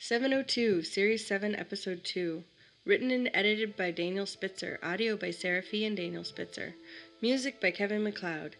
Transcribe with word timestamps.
702, 0.00 0.84
Series 0.84 1.26
7, 1.26 1.56
Episode 1.56 2.04
2. 2.04 2.44
Written 2.84 3.10
and 3.10 3.28
edited 3.34 3.76
by 3.76 3.90
Daniel 3.90 4.26
Spitzer. 4.26 4.78
Audio 4.80 5.16
by 5.16 5.32
Sara 5.32 5.60
Fee 5.60 5.84
and 5.84 5.96
Daniel 5.96 6.22
Spitzer. 6.22 6.76
Music 7.20 7.60
by 7.60 7.72
Kevin 7.72 8.04
McLeod. 8.04 8.52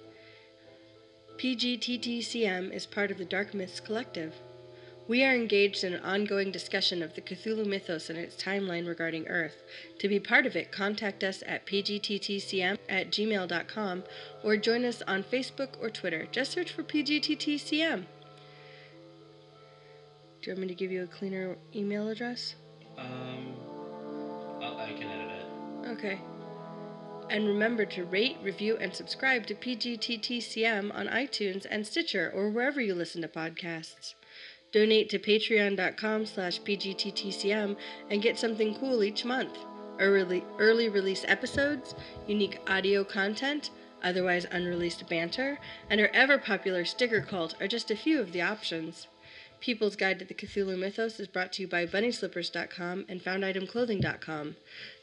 PGTTCM 1.36 2.72
is 2.72 2.86
part 2.86 3.12
of 3.12 3.18
the 3.18 3.24
Dark 3.24 3.54
Myths 3.54 3.78
Collective. 3.78 4.34
We 5.06 5.22
are 5.22 5.32
engaged 5.32 5.84
in 5.84 5.94
an 5.94 6.02
ongoing 6.02 6.50
discussion 6.50 7.04
of 7.04 7.14
the 7.14 7.20
Cthulhu 7.20 7.64
mythos 7.64 8.10
and 8.10 8.18
its 8.18 8.34
timeline 8.34 8.88
regarding 8.88 9.28
Earth. 9.28 9.62
To 10.00 10.08
be 10.08 10.18
part 10.18 10.44
of 10.44 10.56
it, 10.56 10.72
contact 10.72 11.22
us 11.22 11.44
at 11.46 11.64
pgttcm 11.66 12.78
at 12.88 13.12
gmail.com 13.12 14.02
or 14.42 14.56
join 14.56 14.84
us 14.84 15.02
on 15.06 15.22
Facebook 15.22 15.80
or 15.80 15.88
Twitter. 15.88 16.26
Just 16.32 16.50
search 16.50 16.72
for 16.72 16.82
PGTTCM. 16.82 18.06
Do 20.48 20.52
you 20.52 20.60
want 20.60 20.70
me 20.70 20.74
to 20.74 20.80
give 20.80 20.90
you 20.90 21.02
a 21.02 21.06
cleaner 21.06 21.58
email 21.76 22.08
address? 22.08 22.54
Um, 22.96 23.54
I 24.62 24.94
can 24.98 25.06
edit 25.06 25.30
it. 25.30 25.88
Okay. 25.90 26.20
And 27.28 27.46
remember 27.46 27.84
to 27.84 28.04
rate, 28.04 28.38
review, 28.42 28.78
and 28.78 28.94
subscribe 28.94 29.46
to 29.48 29.54
PGTTCM 29.54 30.94
on 30.94 31.06
iTunes 31.08 31.66
and 31.70 31.86
Stitcher 31.86 32.32
or 32.34 32.48
wherever 32.48 32.80
you 32.80 32.94
listen 32.94 33.20
to 33.20 33.28
podcasts. 33.28 34.14
Donate 34.72 35.10
to 35.10 35.18
patreon.com 35.18 36.24
slash 36.24 36.62
pgttcm 36.62 37.76
and 38.08 38.22
get 38.22 38.38
something 38.38 38.74
cool 38.76 39.04
each 39.04 39.26
month. 39.26 39.58
Early, 39.98 40.42
early 40.58 40.88
release 40.88 41.26
episodes, 41.28 41.94
unique 42.26 42.58
audio 42.66 43.04
content, 43.04 43.68
otherwise 44.02 44.46
unreleased 44.50 45.06
banter, 45.10 45.58
and 45.90 46.00
our 46.00 46.08
ever 46.14 46.38
popular 46.38 46.86
sticker 46.86 47.20
cult 47.20 47.54
are 47.60 47.68
just 47.68 47.90
a 47.90 47.96
few 47.96 48.18
of 48.18 48.32
the 48.32 48.40
options. 48.40 49.08
People's 49.60 49.96
Guide 49.96 50.18
to 50.18 50.24
the 50.24 50.34
Cthulhu 50.34 50.78
Mythos 50.78 51.18
is 51.18 51.28
brought 51.28 51.52
to 51.54 51.62
you 51.62 51.68
by 51.68 51.86
BunnySlippers.com 51.86 53.06
and 53.08 53.22
FoundItemClothing.com. 53.22 54.56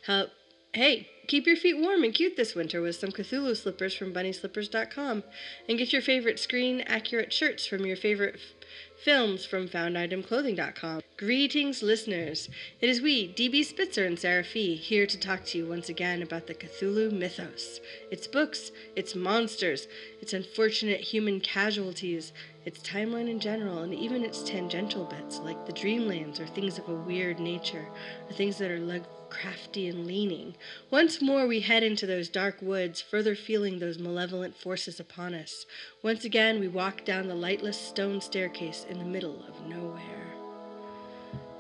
Help, 0.06 0.30
hey, 0.74 1.10
keep 1.28 1.46
your 1.46 1.56
feet 1.56 1.78
warm 1.78 2.04
and 2.04 2.14
cute 2.14 2.38
this 2.38 2.56
winter 2.56 2.82
with 2.82 2.96
some 2.96 3.12
Cthulhu 3.12 3.56
slippers 3.56 3.96
from 3.96 4.14
BunnySlippers.com, 4.14 5.24
and 5.68 5.78
get 5.78 5.94
your 5.94 6.02
favorite 6.02 6.40
screen-accurate 6.40 7.34
shirts 7.34 7.66
from 7.66 7.86
your 7.86 7.98
favorite 7.98 8.40
films 9.04 9.46
from 9.46 9.68
FoundItemClothing.com. 9.68 11.02
Greetings, 11.18 11.82
listeners! 11.82 12.50
It 12.82 12.90
is 12.90 13.02
we, 13.02 13.32
DB 13.34 13.64
Spitzer 13.64 14.06
and 14.06 14.20
Sara 14.20 14.44
Fee, 14.44 14.76
here 14.76 15.06
to 15.06 15.20
talk 15.20 15.46
to 15.46 15.58
you 15.58 15.66
once 15.66 15.90
again 15.90 16.22
about 16.22 16.48
the 16.48 16.56
Cthulhu 16.56 17.12
mythos, 17.12 17.80
its 18.12 18.28
books, 18.28 18.72
its 18.96 19.16
monsters, 19.16 19.88
its 20.22 20.34
unfortunate 20.34 21.02
human 21.02 21.40
casualties, 21.40 22.34
its 22.66 22.80
timeline 22.80 23.30
in 23.30 23.40
general, 23.40 23.84
and 23.84 23.94
even 23.94 24.24
its 24.24 24.44
tangential 24.44 25.06
bits, 25.06 25.40
like 25.40 25.66
the 25.66 25.74
dreamlands 25.74 26.40
or 26.40 26.48
things 26.48 26.80
of 26.80 26.90
a 26.90 26.94
weird 26.96 27.40
nature, 27.40 27.86
or 28.28 28.34
things 28.34 28.58
that 28.58 28.72
are 28.72 28.80
Lovecrafty 28.80 29.90
and 29.90 30.08
leaning. 30.08 30.56
Once 30.90 31.22
more 31.22 31.46
we 31.46 31.60
head 31.60 31.84
into 31.84 32.08
those 32.08 32.30
dark 32.30 32.62
woods, 32.62 33.02
further 33.02 33.36
feeling 33.36 33.80
those 33.80 34.00
malevolent 34.00 34.56
forces 34.56 35.00
upon 35.00 35.34
us. 35.34 35.66
Once 36.02 36.26
again 36.26 36.60
we 36.60 36.68
walk 36.68 37.06
down 37.06 37.28
the 37.28 37.36
lightless 37.36 37.80
stone 37.80 38.20
staircase 38.20 38.65
in 38.90 38.98
the 38.98 39.06
middle 39.06 39.44
of 39.48 39.68
nowhere. 39.68 40.02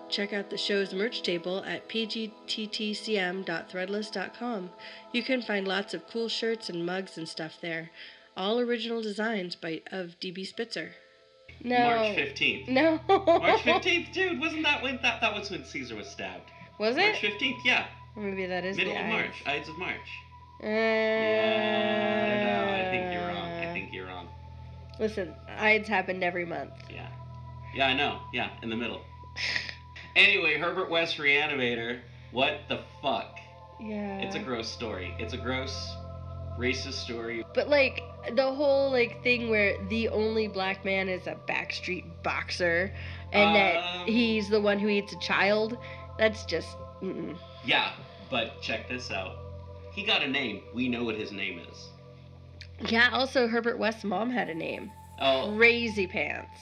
Check 0.09 0.33
out 0.33 0.49
the 0.49 0.57
show's 0.57 0.93
merch 0.93 1.21
table 1.23 1.63
at 1.65 1.87
pgttcm.threadless.com. 1.89 4.69
You 5.11 5.23
can 5.23 5.41
find 5.41 5.67
lots 5.67 5.93
of 5.93 6.07
cool 6.07 6.29
shirts 6.29 6.69
and 6.69 6.85
mugs 6.85 7.17
and 7.17 7.27
stuff 7.27 7.57
there. 7.61 7.89
All 8.37 8.59
original 8.59 9.01
designs 9.01 9.55
by 9.55 9.81
of 9.91 10.15
DB 10.19 10.45
Spitzer. 10.45 10.91
No. 11.63 11.77
March 11.77 12.15
15th. 12.17 12.67
No. 12.67 12.99
March 13.07 13.61
15th, 13.61 14.11
dude. 14.17 14.39
Wasn't 14.39 14.63
that 14.63 14.83
when 14.83 14.99
that 15.01 15.21
that 15.21 15.33
was 15.33 15.49
when 15.49 15.63
Caesar 15.65 15.95
was 15.95 16.07
stabbed? 16.07 16.51
Was 16.79 16.97
it? 16.97 17.01
March 17.01 17.21
15th, 17.21 17.63
yeah. 17.65 17.85
Maybe 18.15 18.45
that 18.45 18.63
is 18.65 18.77
Middle 18.77 18.93
the 18.93 18.99
of. 19.01 19.07
March. 19.07 19.41
Ides 19.45 19.67
of 19.69 19.77
March. 19.77 19.95
Uh, 20.63 20.67
Yeah, 20.67 22.23
I 22.23 22.27
don't 22.29 22.43
know. 22.45 22.63
I 22.73 22.83
think 22.91 23.03
you're 23.13 23.27
wrong. 23.27 23.51
Listen, 24.99 25.33
Ides 25.57 25.87
happened 25.87 26.23
every 26.23 26.45
month. 26.45 26.71
Yeah. 26.89 27.07
Yeah, 27.73 27.87
I 27.87 27.93
know. 27.93 28.19
Yeah, 28.33 28.49
in 28.61 28.69
the 28.69 28.75
middle. 28.75 29.01
Anyway, 30.15 30.57
Herbert 30.57 30.89
West 30.89 31.17
Reanimator. 31.17 31.99
What 32.31 32.61
the 32.69 32.79
fuck? 33.01 33.37
Yeah. 33.81 34.19
It's 34.19 34.35
a 34.35 34.39
gross 34.39 34.69
story. 34.69 35.13
It's 35.19 35.33
a 35.33 35.37
gross, 35.37 35.93
racist 36.57 36.93
story. 36.93 37.43
But 37.53 37.67
like 37.67 38.01
the 38.33 38.49
whole 38.53 38.91
like 38.91 39.21
thing 39.23 39.49
where 39.49 39.75
the 39.89 40.07
only 40.07 40.47
black 40.47 40.85
man 40.85 41.09
is 41.09 41.27
a 41.27 41.35
backstreet 41.49 42.05
boxer, 42.23 42.93
and 43.33 43.49
Um. 43.49 43.53
that 43.53 44.07
he's 44.07 44.49
the 44.49 44.61
one 44.61 44.79
who 44.79 44.87
eats 44.87 45.11
a 45.11 45.19
child. 45.19 45.77
That's 46.17 46.45
just. 46.45 46.77
Mm-mm. 47.01 47.37
Yeah, 47.65 47.91
but 48.31 48.61
check 48.61 48.87
this 48.87 49.11
out. 49.11 49.35
He 49.91 50.03
got 50.05 50.23
a 50.23 50.27
name. 50.27 50.61
We 50.73 50.87
know 50.87 51.03
what 51.03 51.15
his 51.15 51.33
name 51.33 51.59
is. 51.69 51.89
Yeah. 52.87 53.09
Also, 53.11 53.47
Herbert 53.47 53.77
West's 53.79 54.03
mom 54.03 54.29
had 54.29 54.49
a 54.49 54.55
name. 54.55 54.91
Oh, 55.19 55.53
Crazy 55.57 56.07
pants. 56.07 56.59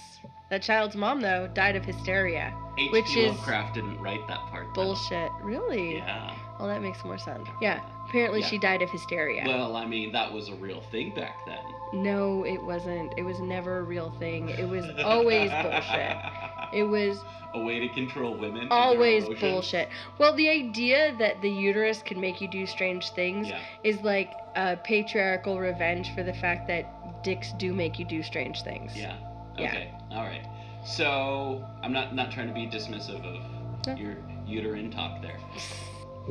That 0.49 0.61
child's 0.61 0.95
mom 0.95 1.21
though 1.21 1.47
died 1.53 1.75
of 1.75 1.83
hysteria. 1.83 2.53
H.P. 2.77 2.89
which 2.91 3.15
is 3.17 3.29
Lovecraft 3.31 3.73
didn't 3.75 3.99
write 3.99 4.27
that 4.27 4.39
part. 4.51 4.67
though. 4.75 4.83
Bullshit. 4.83 5.31
Really? 5.41 5.95
Yeah. 5.97 6.35
Well, 6.59 6.67
that 6.67 6.81
makes 6.81 7.03
more 7.03 7.17
sense. 7.17 7.47
Yeah. 7.61 7.81
Apparently, 8.07 8.41
Yeah. 8.41 8.47
she 8.47 8.57
died 8.59 8.81
of 8.83 8.89
hysteria. 8.91 9.43
Well, 9.47 9.75
I 9.75 9.85
mean, 9.85 10.11
that 10.11 10.31
was 10.31 10.49
a 10.49 10.55
real 10.55 10.81
thing 10.91 11.13
back 11.15 11.37
then. 11.47 11.57
No, 11.93 12.45
it 12.45 12.61
wasn't. 12.61 13.13
It 13.17 13.23
was 13.23 13.39
never 13.39 13.79
a 13.79 13.83
real 13.83 14.11
thing. 14.19 14.49
It 14.49 14.67
was 14.69 14.85
always 15.03 15.49
bullshit. 15.49 16.17
It 16.73 16.83
was 16.83 17.19
a 17.53 17.59
way 17.59 17.79
to 17.79 17.87
control 17.89 18.35
women. 18.35 18.67
always 18.71 19.25
bullshit. 19.39 19.89
Well, 20.17 20.35
the 20.35 20.49
idea 20.49 21.15
that 21.19 21.41
the 21.41 21.49
uterus 21.49 22.01
can 22.01 22.19
make 22.19 22.41
you 22.41 22.47
do 22.47 22.65
strange 22.65 23.11
things 23.11 23.47
Yeah. 23.49 23.59
is 23.83 24.01
like 24.01 24.33
a 24.55 24.77
patriarchal 24.77 25.59
revenge 25.59 26.13
for 26.15 26.23
the 26.23 26.33
fact 26.33 26.67
that 26.67 27.23
dicks 27.23 27.51
do 27.53 27.73
make 27.73 27.99
you 27.99 28.05
do 28.05 28.23
strange 28.23 28.63
things. 28.63 28.97
Yeah. 28.97 29.15
Yeah. 29.57 29.67
Okay. 29.67 29.91
All 30.11 30.23
right. 30.23 30.45
So 30.83 31.63
I'm 31.83 31.93
not 31.93 32.15
not 32.15 32.31
trying 32.31 32.47
to 32.47 32.53
be 32.53 32.65
dismissive 32.67 33.23
of 33.23 33.87
No. 33.87 33.95
your 33.95 34.17
uterine 34.47 34.89
talk 34.89 35.21
there. 35.21 35.37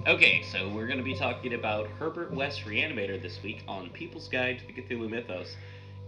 Okay, 0.06 0.42
so 0.50 0.68
we're 0.70 0.86
going 0.86 0.98
to 0.98 1.04
be 1.04 1.14
talking 1.14 1.52
about 1.54 1.86
Herbert 1.98 2.32
West 2.32 2.64
Reanimator 2.64 3.20
this 3.20 3.42
week 3.42 3.62
on 3.68 3.90
People's 3.90 4.26
Guide 4.26 4.58
to 4.58 4.66
the 4.66 4.72
Cthulhu 4.72 5.08
Mythos. 5.08 5.54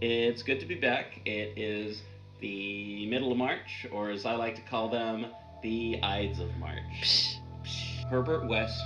It's 0.00 0.42
good 0.42 0.58
to 0.60 0.66
be 0.66 0.74
back. 0.74 1.20
It 1.26 1.52
is 1.56 2.02
the 2.44 3.06
middle 3.06 3.32
of 3.32 3.38
March, 3.38 3.86
or 3.90 4.10
as 4.10 4.26
I 4.26 4.34
like 4.34 4.54
to 4.56 4.60
call 4.60 4.90
them, 4.90 5.26
the 5.62 5.98
Ides 6.02 6.40
of 6.40 6.54
March. 6.58 7.38
Psh, 7.64 8.04
Herbert 8.10 8.46
West 8.46 8.82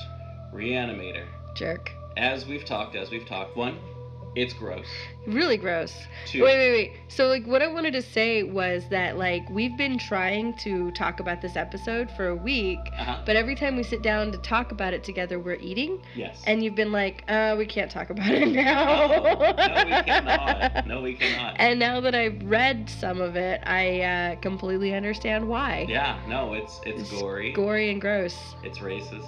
Reanimator. 0.54 1.26
jerk. 1.56 1.91
As 2.16 2.46
we've 2.46 2.64
talked, 2.64 2.94
as 2.94 3.10
we've 3.10 3.26
talked, 3.26 3.56
one, 3.56 3.76
it's 4.36 4.52
gross. 4.52 4.86
Really 5.27 5.59
gross. 5.59 5.95
Two, 6.27 6.43
Wait, 6.43 6.56
wait, 6.56 6.73
wait. 6.73 6.93
So, 7.09 7.27
like, 7.27 7.47
what 7.47 7.61
I 7.61 7.67
wanted 7.67 7.93
to 7.93 8.01
say 8.03 8.45
was 8.45 8.84
that, 8.89 9.19
like, 9.19 9.49
we've 9.51 9.77
been 9.77 9.99
trying 9.99 10.55
to 10.59 10.91
talk 10.93 11.21
about 11.21 11.43
this 11.43 11.55
episode 11.55 12.11
for 12.12 12.29
a 12.29 12.34
week, 12.34 12.79
uh-huh. 12.99 13.23
but 13.27 13.37
every 13.37 13.55
time 13.55 13.77
we 13.77 13.83
sit 13.83 14.01
down 14.01 14.33
to 14.33 14.39
talk 14.39 14.73
about 14.73 14.95
it 14.95 15.05
together, 15.05 15.39
we're 15.39 15.56
eating, 15.56 16.01
yes. 16.15 16.43
and 16.47 16.62
you've 16.62 16.75
been 16.77 16.93
like, 16.93 17.25
uh, 17.29 17.55
we 17.59 17.67
can't 17.67 17.91
talk 17.91 18.09
about 18.09 18.31
it 18.31 18.49
now. 18.49 19.06
no, 19.06 19.23
no, 19.27 19.84
we 19.84 20.03
cannot. 20.03 20.87
No, 20.87 21.03
we 21.03 21.15
cannot. 21.15 21.56
And 21.59 21.79
now 21.79 22.00
that 22.00 22.15
I've 22.15 22.43
read 22.45 22.89
some 22.89 23.21
of 23.21 23.37
it, 23.37 23.61
I 23.67 24.00
uh, 24.00 24.37
completely 24.37 24.95
understand 24.95 25.47
why. 25.47 25.85
Yeah, 25.89 26.19
no, 26.27 26.55
it's 26.55 26.81
it's 26.87 27.11
gory. 27.11 27.53
Gory 27.53 27.91
and 27.91 28.00
gross. 28.00 28.37
It's 28.62 28.79
racist. 28.79 29.27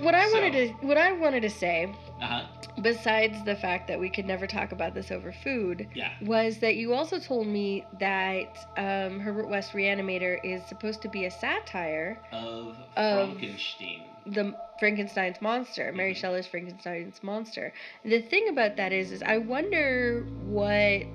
What 0.00 0.14
I 0.14 0.28
So- 0.28 0.40
wanted 0.40 0.52
to 0.80 0.86
what 0.86 0.96
I 0.98 1.12
wanted 1.12 1.42
to 1.42 1.50
say, 1.50 1.92
Uh 2.20 2.26
huh. 2.26 2.42
besides 2.80 3.44
the 3.44 3.54
fact 3.54 3.86
that 3.88 4.00
we 4.00 4.08
could 4.10 4.24
never 4.26 4.46
talk 4.46 4.72
about 4.72 4.94
this 4.94 5.10
over 5.12 5.32
food, 5.42 5.88
Yeah. 5.94 6.10
was 6.22 6.58
that 6.58 6.76
you 6.76 6.94
also 6.94 7.18
told 7.18 7.46
me 7.46 7.84
that 7.98 8.48
um, 8.76 9.20
Herbert 9.20 9.48
West 9.48 9.72
Reanimator 9.72 10.38
is 10.42 10.64
supposed 10.64 11.02
to 11.02 11.08
be 11.08 11.24
a 11.24 11.30
satire 11.30 12.18
Of, 12.32 12.76
Of- 12.96 13.36
Frankenstein. 13.38 14.04
the 14.26 14.54
Frankenstein's 14.78 15.40
monster, 15.40 15.92
Mary 15.92 16.12
Mhm. 16.14 16.16
Shelley's 16.16 16.46
Frankenstein's 16.46 17.22
monster. 17.22 17.72
The 18.04 18.20
thing 18.20 18.48
about 18.48 18.76
that 18.76 18.92
is, 18.92 19.12
is 19.12 19.22
I 19.22 19.38
wonder 19.38 20.22
what 20.44 21.06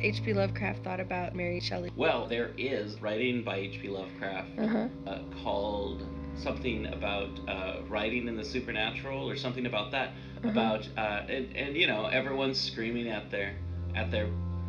H.P. 0.00 0.32
Lovecraft 0.34 0.82
thought 0.84 1.00
about 1.00 1.34
Mary 1.34 1.60
Shelley. 1.60 1.90
Well, 1.96 2.26
there 2.26 2.50
is 2.58 3.00
writing 3.00 3.42
by 3.42 3.56
H.P. 3.58 3.88
Lovecraft 3.88 4.48
Uh 4.58 4.66
huh. 4.66 4.88
uh, 5.06 5.18
called 5.42 6.02
something 6.36 6.86
about 6.86 7.28
uh, 7.48 7.76
writing 7.88 8.28
in 8.28 8.36
the 8.36 8.44
supernatural 8.44 9.28
or 9.28 9.36
something 9.36 9.66
about 9.66 9.90
that. 9.92 10.08
Uh-huh. 10.38 10.48
About 10.50 10.88
uh, 10.98 11.22
and, 11.28 11.54
and 11.56 11.76
you 11.76 11.86
know 11.86 12.06
everyone's 12.06 12.60
screaming 12.60 13.08
at 13.08 13.30
their 13.30 13.54
at 13.94 14.10
their 14.10 14.28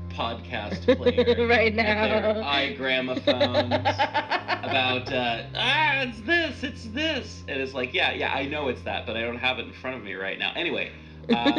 podcast 0.10 0.86
player 0.98 1.48
right 1.48 1.78
at 1.78 2.00
their 2.10 2.34
now. 2.34 2.42
iGramophones. 2.44 3.74
about 4.64 5.12
uh, 5.12 5.44
ah 5.56 6.02
it's 6.04 6.22
this 6.22 6.64
it's 6.64 6.86
this 6.88 7.44
and 7.48 7.60
it's 7.60 7.74
like 7.74 7.94
yeah 7.94 8.14
yeah 8.14 8.34
i 8.34 8.46
know 8.46 8.68
it's 8.70 8.82
that 8.84 9.06
but 9.06 9.18
i 9.18 9.22
don't 9.22 9.38
have 9.38 9.60
it 9.60 9.66
in 9.66 9.74
front 9.74 9.98
of 9.98 10.04
me 10.04 10.14
right 10.14 10.40
now 10.40 10.52
anyway 10.56 10.92
uh, 11.30 11.52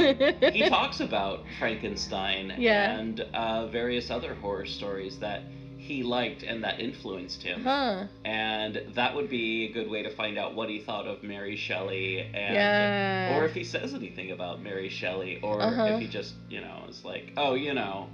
he 0.50 0.68
talks 0.68 1.00
about 1.00 1.40
frankenstein 1.58 2.54
Yeah. 2.56 2.98
and 2.98 3.20
uh, 3.34 3.66
various 3.68 4.10
other 4.10 4.34
horror 4.34 4.66
stories 4.66 5.18
that 5.18 5.42
he 5.86 6.02
liked 6.02 6.42
and 6.42 6.62
that 6.64 6.80
influenced 6.80 7.42
him. 7.42 7.62
Huh. 7.62 8.04
And 8.24 8.82
that 8.94 9.14
would 9.14 9.30
be 9.30 9.66
a 9.66 9.72
good 9.72 9.88
way 9.88 10.02
to 10.02 10.10
find 10.10 10.36
out 10.36 10.54
what 10.54 10.68
he 10.68 10.80
thought 10.80 11.06
of 11.06 11.22
Mary 11.22 11.56
Shelley 11.56 12.20
and 12.20 12.54
Yeah. 12.54 13.36
or 13.38 13.44
if 13.46 13.54
he 13.54 13.64
says 13.64 13.94
anything 13.94 14.32
about 14.32 14.60
Mary 14.60 14.88
Shelley 14.88 15.38
or 15.42 15.60
Uh-huh. 15.62 15.84
if 15.94 16.00
he 16.00 16.08
just, 16.08 16.34
you 16.50 16.60
know, 16.60 16.84
is 16.88 17.04
like, 17.04 17.32
"Oh, 17.36 17.54
you 17.54 17.72
know, 17.74 18.08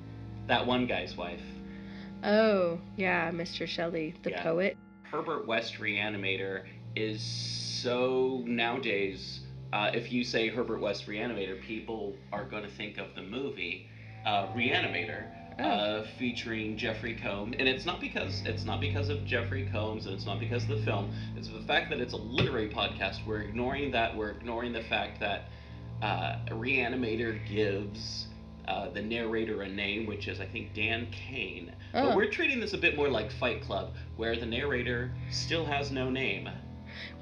that 0.46 0.66
one 0.66 0.86
guy's 0.86 1.16
wife." 1.16 1.40
Oh, 2.24 2.78
yeah, 2.96 3.30
Mr. 3.32 3.66
Shelley, 3.66 4.14
the 4.22 4.30
Yeah. 4.30 4.42
poet. 4.42 4.76
Herbert 5.02 5.46
West 5.46 5.78
Reanimator 5.80 6.64
is 6.94 7.20
so 7.22 8.42
nowadays. 8.46 9.40
Uh, 9.72 9.90
if 9.94 10.12
you 10.12 10.22
say 10.22 10.48
Herbert 10.48 10.80
West 10.80 11.06
Reanimator, 11.06 11.60
people 11.62 12.14
are 12.32 12.44
going 12.44 12.62
to 12.62 12.70
think 12.70 12.98
of 12.98 13.14
the 13.14 13.22
movie 13.22 13.88
uh, 14.24 14.46
Reanimator, 14.54 15.24
Oh. 15.58 15.62
uh, 15.62 16.06
featuring 16.18 16.76
Jeffrey 16.76 17.14
Combs, 17.14 17.56
and 17.58 17.68
it's 17.68 17.84
not 17.84 18.00
because 18.00 18.42
it's 18.46 18.64
not 18.64 18.80
because 18.80 19.08
of 19.08 19.24
Jeffrey 19.26 19.68
Combs, 19.70 20.06
and 20.06 20.14
it's 20.14 20.26
not 20.26 20.40
because 20.40 20.62
of 20.64 20.70
the 20.70 20.82
film. 20.84 21.12
It's 21.36 21.48
the 21.48 21.62
fact 21.66 21.90
that 21.90 22.00
it's 22.00 22.14
a 22.14 22.18
literary 22.18 22.68
podcast. 22.68 23.26
We're 23.26 23.42
ignoring 23.42 23.90
that. 23.92 24.16
We're 24.16 24.30
ignoring 24.30 24.72
the 24.72 24.82
fact 24.84 25.20
that 25.20 25.42
uh, 26.02 26.36
Reanimator 26.50 27.38
gives. 27.48 28.26
Uh, 28.68 28.88
the 28.90 29.02
narrator 29.02 29.62
a 29.62 29.68
name, 29.68 30.06
which 30.06 30.28
is 30.28 30.38
I 30.40 30.46
think 30.46 30.72
Dan 30.72 31.08
Cain. 31.10 31.72
Oh. 31.94 32.06
But 32.06 32.16
we're 32.16 32.30
treating 32.30 32.60
this 32.60 32.74
a 32.74 32.78
bit 32.78 32.94
more 32.96 33.08
like 33.08 33.32
Fight 33.32 33.60
Club, 33.60 33.90
where 34.16 34.38
the 34.38 34.46
narrator 34.46 35.10
still 35.32 35.64
has 35.64 35.90
no 35.90 36.08
name. 36.08 36.48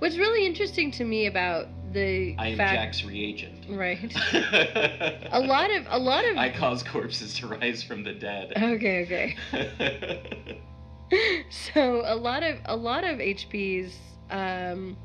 What's 0.00 0.18
really 0.18 0.46
interesting 0.46 0.90
to 0.92 1.04
me 1.04 1.26
about 1.26 1.68
the 1.94 2.36
I 2.38 2.48
am 2.48 2.58
fact, 2.58 2.74
Jack's 2.74 3.04
reagent. 3.04 3.59
Right? 3.76 4.12
A 5.32 5.40
lot 5.40 5.70
of 5.70 5.86
a 5.88 5.98
lot 5.98 6.24
of 6.24 6.36
I 6.36 6.50
cause 6.50 6.82
corpses 6.82 7.34
to 7.38 7.46
rise 7.46 7.82
from 7.82 8.02
the 8.04 8.12
dead. 8.12 8.52
okay, 8.56 9.36
okay. 9.52 10.58
So 11.74 12.02
a 12.04 12.14
lot 12.14 12.42
of 12.42 12.58
a 12.66 12.76
lot 12.76 13.04
of 13.04 13.18
HP's 13.18 13.96
um, 14.30 14.96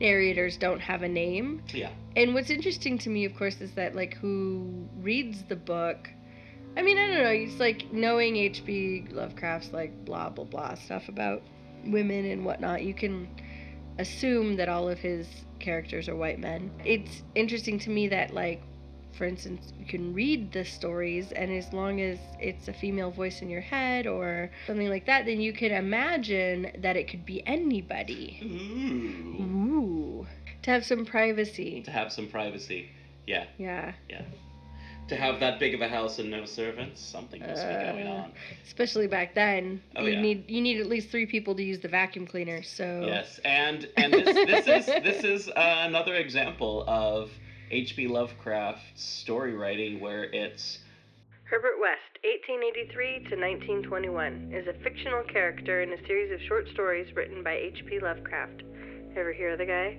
narrators 0.00 0.56
don't 0.56 0.80
have 0.80 1.02
a 1.02 1.08
name, 1.08 1.62
yeah. 1.74 1.90
and 2.16 2.34
what's 2.34 2.50
interesting 2.50 2.98
to 2.98 3.10
me, 3.10 3.24
of 3.24 3.34
course, 3.34 3.60
is 3.60 3.72
that 3.72 3.96
like 3.96 4.14
who 4.14 4.86
reads 5.00 5.42
the 5.44 5.56
book. 5.56 6.08
I 6.76 6.82
mean, 6.82 6.96
I 6.96 7.06
don't 7.08 7.24
know. 7.24 7.30
It's 7.30 7.58
like 7.58 7.92
knowing 7.92 8.36
H.P. 8.36 9.08
Lovecraft's 9.10 9.72
like 9.72 10.04
blah 10.04 10.28
blah 10.30 10.44
blah 10.44 10.74
stuff 10.74 11.08
about 11.08 11.42
women 11.84 12.24
and 12.26 12.44
whatnot. 12.44 12.82
You 12.82 12.94
can 12.94 13.28
assume 13.98 14.56
that 14.56 14.68
all 14.68 14.88
of 14.88 14.98
his 14.98 15.26
characters 15.58 16.08
are 16.08 16.16
white 16.16 16.38
men. 16.38 16.70
It's 16.84 17.22
interesting 17.34 17.78
to 17.80 17.90
me 17.90 18.08
that 18.08 18.32
like 18.32 18.62
for 19.18 19.24
instance, 19.24 19.72
you 19.76 19.84
can 19.84 20.14
read 20.14 20.52
the 20.52 20.64
stories, 20.64 21.32
and 21.32 21.50
as 21.50 21.72
long 21.72 22.00
as 22.00 22.20
it's 22.38 22.68
a 22.68 22.72
female 22.72 23.10
voice 23.10 23.42
in 23.42 23.50
your 23.50 23.60
head 23.60 24.06
or 24.06 24.48
something 24.68 24.88
like 24.88 25.06
that, 25.06 25.26
then 25.26 25.40
you 25.40 25.52
can 25.52 25.72
imagine 25.72 26.70
that 26.78 26.96
it 26.96 27.08
could 27.08 27.26
be 27.26 27.44
anybody. 27.44 28.38
Ooh. 28.44 29.42
Ooh. 29.42 30.26
To 30.62 30.70
have 30.70 30.84
some 30.84 31.04
privacy. 31.04 31.82
To 31.82 31.90
have 31.90 32.12
some 32.12 32.28
privacy. 32.28 32.90
Yeah. 33.26 33.46
Yeah. 33.58 33.94
Yeah. 34.08 34.22
To 35.08 35.16
have 35.16 35.40
that 35.40 35.58
big 35.58 35.74
of 35.74 35.80
a 35.80 35.88
house 35.88 36.18
and 36.18 36.30
no 36.30 36.44
servants, 36.44 37.00
something 37.00 37.40
must 37.40 37.66
be 37.66 37.72
going 37.74 38.06
Uh, 38.06 38.10
on. 38.10 38.32
Especially 38.66 39.06
back 39.06 39.34
then. 39.34 39.80
Oh, 39.96 40.04
you 40.04 40.12
yeah. 40.12 40.20
need 40.20 40.50
you 40.50 40.60
need 40.60 40.80
at 40.80 40.86
least 40.86 41.08
three 41.10 41.24
people 41.26 41.54
to 41.54 41.62
use 41.62 41.80
the 41.80 41.88
vacuum 41.88 42.26
cleaner, 42.26 42.62
so 42.62 43.04
Yes, 43.06 43.40
and 43.44 43.88
and 43.96 44.12
this 44.12 44.34
this 44.34 44.66
is 44.68 44.86
this 44.86 45.24
is 45.24 45.48
uh, 45.48 45.52
another 45.86 46.14
example 46.16 46.84
of 46.86 47.30
H.P. 47.70 48.06
Lovecraft's 48.08 49.02
story 49.02 49.54
writing 49.54 50.00
where 50.00 50.24
it's 50.24 50.78
Herbert 51.44 51.80
West, 51.80 52.18
1883 52.24 53.30
to 53.30 53.36
1921, 53.36 54.52
is 54.52 54.66
a 54.66 54.74
fictional 54.82 55.22
character 55.24 55.80
in 55.82 55.92
a 55.94 56.06
series 56.06 56.30
of 56.32 56.40
short 56.46 56.68
stories 56.74 57.14
written 57.16 57.42
by 57.42 57.54
H.P. 57.54 58.00
Lovecraft. 58.00 58.62
Ever 59.16 59.32
hear 59.32 59.52
of 59.52 59.58
the 59.58 59.64
guy? 59.64 59.96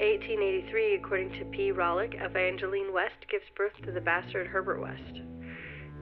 1883, 0.00 0.94
according 0.94 1.30
to 1.32 1.44
P. 1.44 1.72
Rawlik, 1.72 2.24
Evangeline 2.24 2.90
West 2.90 3.20
gives 3.30 3.44
birth 3.54 3.74
to 3.84 3.92
the 3.92 4.00
bastard 4.00 4.46
Herbert 4.46 4.80
West. 4.80 5.20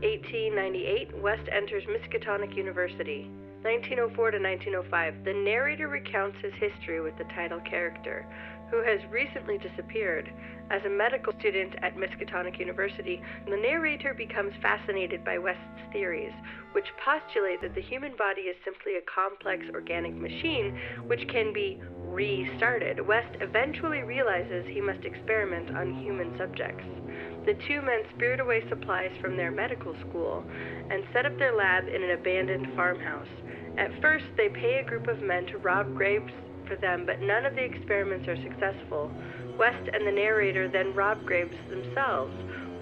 1898, 0.07 1.19
West 1.21 1.49
enters 1.51 1.83
Miskatonic 1.87 2.57
University. 2.57 3.29
1904 3.63 4.31
to 4.31 4.39
1905, 4.39 5.25
the 5.25 5.33
narrator 5.33 5.89
recounts 5.89 6.39
his 6.41 6.53
history 6.61 7.01
with 7.01 7.19
the 7.19 7.25
title 7.35 7.59
character, 7.69 8.25
who 8.71 8.83
has 8.85 9.01
recently 9.11 9.59
disappeared. 9.59 10.31
As 10.71 10.83
a 10.85 10.91
medical 10.91 11.33
student 11.39 11.75
at 11.83 11.97
Miskatonic 11.97 12.59
University, 12.59 13.23
the 13.47 13.57
narrator 13.57 14.13
becomes 14.13 14.53
fascinated 14.61 15.25
by 15.25 15.39
West's 15.39 15.63
theories, 15.93 16.33
which 16.73 16.85
postulate 17.03 17.63
that 17.63 17.75
the 17.75 17.81
human 17.81 18.15
body 18.17 18.43
is 18.43 18.57
simply 18.65 18.97
a 18.97 19.09
complex 19.09 19.65
organic 19.73 20.15
machine 20.15 20.79
which 21.07 21.27
can 21.29 21.53
be 21.55 21.81
restarted. 22.05 23.07
West 23.07 23.35
eventually 23.41 24.03
realizes 24.03 24.67
he 24.67 24.81
must 24.81 25.05
experiment 25.05 25.75
on 25.77 26.03
human 26.03 26.37
subjects. 26.37 26.85
The 27.47 27.57
two 27.67 27.81
men 27.81 28.03
spirit 28.15 28.41
away 28.41 28.63
supplies 28.69 29.13
from 29.23 29.39
their 29.39 29.51
medical 29.51 29.95
school 30.07 30.45
and 30.91 31.03
set 31.15 31.25
up 31.25 31.39
their 31.39 31.57
lab 31.57 31.89
in 31.89 32.03
an 32.03 32.11
abandoned 32.11 32.77
farmhouse. 32.77 33.29
At 33.79 34.03
first, 34.03 34.27
they 34.37 34.51
pay 34.51 34.81
a 34.81 34.85
group 34.85 35.07
of 35.07 35.23
men 35.23 35.47
to 35.47 35.59
rob 35.59 35.97
graves 35.97 36.33
for 36.69 36.77
them, 36.77 37.05
but 37.07 37.21
none 37.21 37.47
of 37.47 37.55
the 37.55 37.65
experiments 37.65 38.29
are 38.29 38.37
successful. 38.37 39.11
West 39.59 39.89
and 39.93 40.07
the 40.07 40.13
narrator 40.13 40.69
then 40.69 40.95
rob 40.95 41.25
graves 41.25 41.57
themselves. 41.69 42.33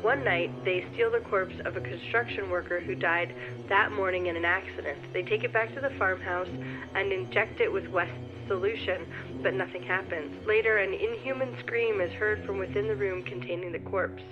One 0.03 0.23
night, 0.25 0.53
they 0.65 0.85
steal 0.93 1.11
the 1.11 1.25
corpse 1.31 1.55
of 1.65 1.77
a 1.77 1.81
construction 1.81 2.51
worker 2.51 2.81
who 2.81 2.95
died 2.95 3.35
that 3.69 3.93
morning 3.93 4.27
in 4.27 4.37
an 4.37 4.45
accident. 4.45 4.99
They 5.13 5.23
take 5.23 5.43
it 5.43 5.53
back 5.53 5.75
to 5.75 5.81
the 5.81 5.97
farmhouse 5.99 6.49
and 6.95 7.13
inject 7.13 7.61
it 7.61 7.73
with 7.73 7.89
West's 7.89 8.13
solution, 8.47 9.07
but 9.43 9.55
nothing 9.55 9.83
happens. 9.83 10.47
Later, 10.47 10.79
an 10.79 10.93
inhuman 10.93 11.57
scream 11.61 12.01
is 12.01 12.13
heard 12.13 12.45
from 12.45 12.59
within 12.59 12.87
the 12.87 12.95
room 12.95 13.23
containing 13.23 13.73
the 13.73 13.81
corpse. 13.91 14.23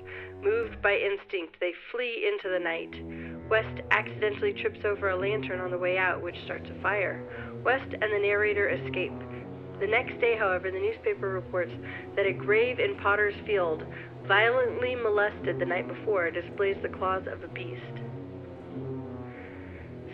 Moved 0.42 0.80
by 0.82 0.94
instinct, 0.94 1.56
they 1.58 1.72
flee 1.90 2.30
into 2.30 2.50
the 2.50 2.62
night. 2.62 3.48
West 3.48 3.80
accidentally 3.90 4.52
trips 4.52 4.84
over 4.84 5.10
a 5.10 5.16
lantern 5.16 5.60
on 5.60 5.70
the 5.70 5.78
way 5.78 5.96
out, 5.96 6.22
which 6.22 6.36
starts 6.44 6.68
a 6.70 6.82
fire. 6.82 7.24
West 7.64 7.90
and 7.90 8.12
the 8.12 8.18
narrator 8.18 8.68
escape. 8.68 9.12
The 9.80 9.86
next 9.86 10.20
day, 10.20 10.36
however, 10.36 10.70
the 10.70 10.78
newspaper 10.78 11.28
reports 11.28 11.72
that 12.16 12.26
a 12.26 12.32
grave 12.32 12.78
in 12.78 12.96
Potter's 12.96 13.34
Field, 13.44 13.84
violently 14.26 14.94
molested 14.94 15.58
the 15.58 15.66
night 15.66 15.88
before, 15.88 16.30
displays 16.30 16.76
the 16.80 16.88
claws 16.88 17.26
of 17.26 17.42
a 17.42 17.48
beast. 17.48 17.80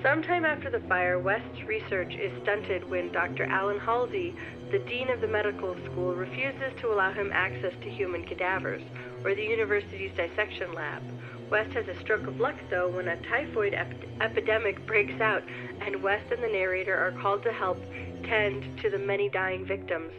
Sometime 0.02 0.46
after 0.46 0.70
the 0.70 0.80
fire, 0.88 1.18
West's 1.18 1.62
research 1.66 2.14
is 2.14 2.32
stunted 2.42 2.88
when 2.88 3.12
Dr. 3.12 3.44
Allan 3.44 3.78
Halsey, 3.78 4.34
the 4.70 4.78
dean 4.78 5.10
of 5.10 5.20
the 5.20 5.28
medical 5.28 5.76
school, 5.84 6.14
refuses 6.14 6.72
to 6.80 6.90
allow 6.90 7.12
him 7.12 7.30
access 7.34 7.74
to 7.82 7.90
human 7.90 8.24
cadavers, 8.24 8.82
or 9.24 9.34
the 9.34 9.44
university's 9.44 10.10
dissection 10.16 10.72
lab. 10.72 11.02
West 11.50 11.72
has 11.72 11.86
a 11.88 12.00
stroke 12.00 12.28
of 12.28 12.38
luck, 12.38 12.54
though, 12.70 12.88
when 12.88 13.08
a 13.08 13.16
typhoid 13.28 13.74
ep- 13.74 13.92
epidemic 14.20 14.86
breaks 14.86 15.20
out, 15.20 15.42
and 15.80 16.00
West 16.00 16.30
and 16.30 16.42
the 16.42 16.48
narrator 16.48 16.94
are 16.94 17.10
called 17.20 17.42
to 17.42 17.52
help 17.52 17.82
tend 18.24 18.78
to 18.80 18.88
the 18.88 18.98
many 18.98 19.28
dying 19.28 19.66
victims. 19.66 20.12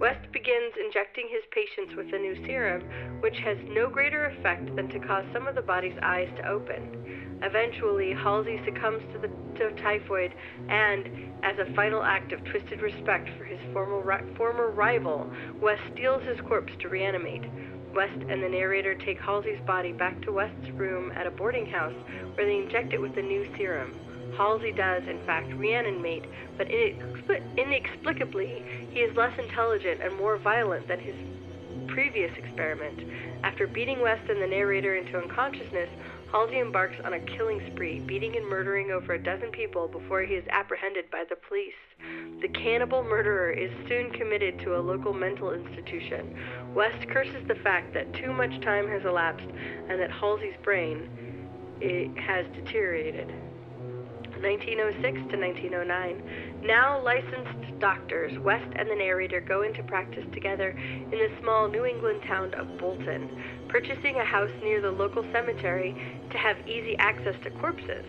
West 0.00 0.32
begins 0.32 0.72
injecting 0.82 1.28
his 1.28 1.42
patients 1.50 1.94
with 1.94 2.06
a 2.14 2.18
new 2.18 2.34
serum, 2.46 2.82
which 3.20 3.36
has 3.44 3.58
no 3.68 3.90
greater 3.90 4.26
effect 4.26 4.74
than 4.76 4.88
to 4.88 4.98
cause 5.00 5.24
some 5.32 5.46
of 5.46 5.54
the 5.54 5.62
body's 5.62 5.98
eyes 6.02 6.28
to 6.36 6.48
open. 6.48 6.80
Eventually, 7.42 8.14
Halsey 8.14 8.58
succumbs 8.64 9.02
to 9.12 9.18
the 9.18 9.28
to 9.58 9.70
typhoid, 9.82 10.32
and, 10.68 11.04
as 11.42 11.58
a 11.58 11.74
final 11.74 12.02
act 12.02 12.32
of 12.32 12.42
twisted 12.44 12.80
respect 12.80 13.28
for 13.36 13.44
his 13.44 13.58
former, 13.72 14.24
former 14.36 14.70
rival, 14.70 15.30
West 15.60 15.82
steals 15.92 16.22
his 16.24 16.40
corpse 16.48 16.72
to 16.80 16.88
reanimate. 16.88 17.44
West 17.98 18.30
and 18.30 18.40
the 18.40 18.48
narrator 18.48 18.94
take 18.94 19.18
Halsey's 19.18 19.58
body 19.66 19.90
back 19.90 20.22
to 20.22 20.30
West's 20.30 20.70
room 20.78 21.10
at 21.18 21.26
a 21.26 21.32
boarding 21.32 21.66
house 21.66 21.98
where 22.36 22.46
they 22.46 22.62
inject 22.62 22.94
it 22.94 23.02
with 23.02 23.12
the 23.16 23.22
new 23.22 23.44
serum. 23.58 23.90
Halsey 24.38 24.70
does, 24.70 25.02
in 25.10 25.18
fact, 25.26 25.50
reanimate, 25.58 26.22
but 26.56 26.70
inexplicably, 27.58 28.62
he 28.94 29.00
is 29.00 29.16
less 29.16 29.34
intelligent 29.36 29.98
and 30.00 30.16
more 30.16 30.38
violent 30.38 30.86
than 30.86 31.00
his 31.00 31.16
previous 31.88 32.30
experiment. 32.38 33.02
After 33.42 33.66
beating 33.66 34.00
West 34.00 34.30
and 34.30 34.40
the 34.40 34.46
narrator 34.46 34.94
into 34.94 35.18
unconsciousness, 35.18 35.90
Halsey 36.30 36.58
embarks 36.58 36.96
on 37.04 37.14
a 37.14 37.20
killing 37.20 37.60
spree, 37.72 38.00
beating 38.00 38.36
and 38.36 38.46
murdering 38.46 38.90
over 38.90 39.14
a 39.14 39.22
dozen 39.22 39.50
people 39.50 39.88
before 39.88 40.22
he 40.22 40.34
is 40.34 40.44
apprehended 40.50 41.10
by 41.10 41.24
the 41.28 41.36
police. 41.36 41.72
The 42.42 42.48
cannibal 42.48 43.02
murderer 43.02 43.50
is 43.50 43.70
soon 43.88 44.10
committed 44.10 44.58
to 44.60 44.76
a 44.76 44.80
local 44.80 45.14
mental 45.14 45.54
institution. 45.54 46.36
West 46.74 47.08
curses 47.08 47.46
the 47.48 47.54
fact 47.56 47.94
that 47.94 48.12
too 48.12 48.32
much 48.32 48.60
time 48.60 48.88
has 48.88 49.06
elapsed 49.06 49.48
and 49.88 49.98
that 49.98 50.10
Halsey's 50.10 50.56
brain 50.62 51.08
has 52.16 52.44
deteriorated. 52.54 53.32
1906 54.42 55.32
to 55.32 55.36
1909. 55.36 56.60
Now 56.62 57.02
licensed 57.02 57.78
doctors, 57.80 58.38
West 58.38 58.70
and 58.76 58.88
the 58.88 58.94
narrator 58.94 59.40
go 59.40 59.62
into 59.62 59.82
practice 59.82 60.24
together 60.32 60.70
in 60.70 61.10
the 61.10 61.30
small 61.40 61.68
New 61.68 61.84
England 61.84 62.22
town 62.26 62.54
of 62.54 62.78
Bolton, 62.78 63.28
purchasing 63.68 64.16
a 64.16 64.24
house 64.24 64.50
near 64.62 64.80
the 64.80 64.90
local 64.90 65.22
cemetery 65.32 65.94
to 66.30 66.38
have 66.38 66.56
easy 66.66 66.96
access 66.98 67.34
to 67.44 67.50
corpses. 67.50 68.04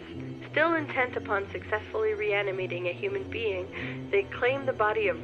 Still 0.52 0.74
intent 0.76 1.16
upon 1.16 1.50
successfully 1.52 2.14
reanimating 2.14 2.88
a 2.88 2.94
human 2.94 3.30
being, 3.30 4.10
they 4.12 4.24
claim 4.40 4.66
the 4.66 4.74
body 4.74 5.08
of 5.08 5.18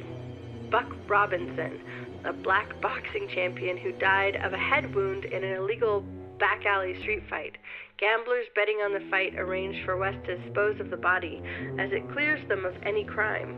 Buck 0.70 0.92
Robinson, 1.08 1.80
a 2.24 2.32
black 2.32 2.80
boxing 2.80 3.28
champion 3.28 3.76
who 3.76 3.92
died 3.92 4.36
of 4.36 4.52
a 4.52 4.58
head 4.58 4.94
wound 4.94 5.24
in 5.24 5.44
an 5.44 5.56
illegal 5.56 6.04
back 6.38 6.66
alley 6.66 7.00
street 7.00 7.22
fight. 7.28 7.56
Gamblers 7.98 8.46
betting 8.54 8.76
on 8.84 8.92
the 8.92 9.08
fight 9.10 9.38
arrange 9.38 9.84
for 9.84 9.96
West 9.96 10.18
to 10.26 10.36
dispose 10.36 10.78
of 10.80 10.90
the 10.90 10.96
body, 10.96 11.42
as 11.78 11.90
it 11.92 12.10
clears 12.12 12.46
them 12.48 12.64
of 12.64 12.74
any 12.82 13.04
crime. 13.04 13.56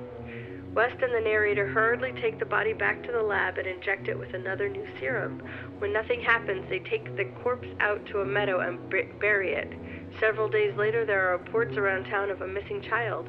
West 0.78 1.02
and 1.02 1.12
the 1.12 1.20
narrator 1.20 1.66
hurriedly 1.66 2.12
take 2.23 2.38
the 2.38 2.44
body 2.44 2.73
back 2.73 3.02
to 3.02 3.11
the 3.11 3.20
lab 3.20 3.58
and 3.58 3.66
inject 3.66 4.06
it 4.06 4.16
with 4.16 4.32
another 4.32 4.68
new 4.68 4.87
serum. 5.00 5.42
When 5.80 5.92
nothing 5.92 6.20
happens, 6.20 6.70
they 6.70 6.78
take 6.78 7.16
the 7.16 7.25
corpse 7.42 7.66
out 7.80 8.06
to 8.06 8.20
a 8.20 8.25
meadow 8.25 8.61
and 8.61 8.78
bury 9.18 9.54
it. 9.54 9.73
Several 10.20 10.49
days 10.49 10.76
later, 10.76 11.04
there 11.04 11.28
are 11.28 11.37
reports 11.37 11.76
around 11.76 12.04
town 12.04 12.30
of 12.30 12.42
a 12.42 12.47
missing 12.47 12.80
child. 12.80 13.26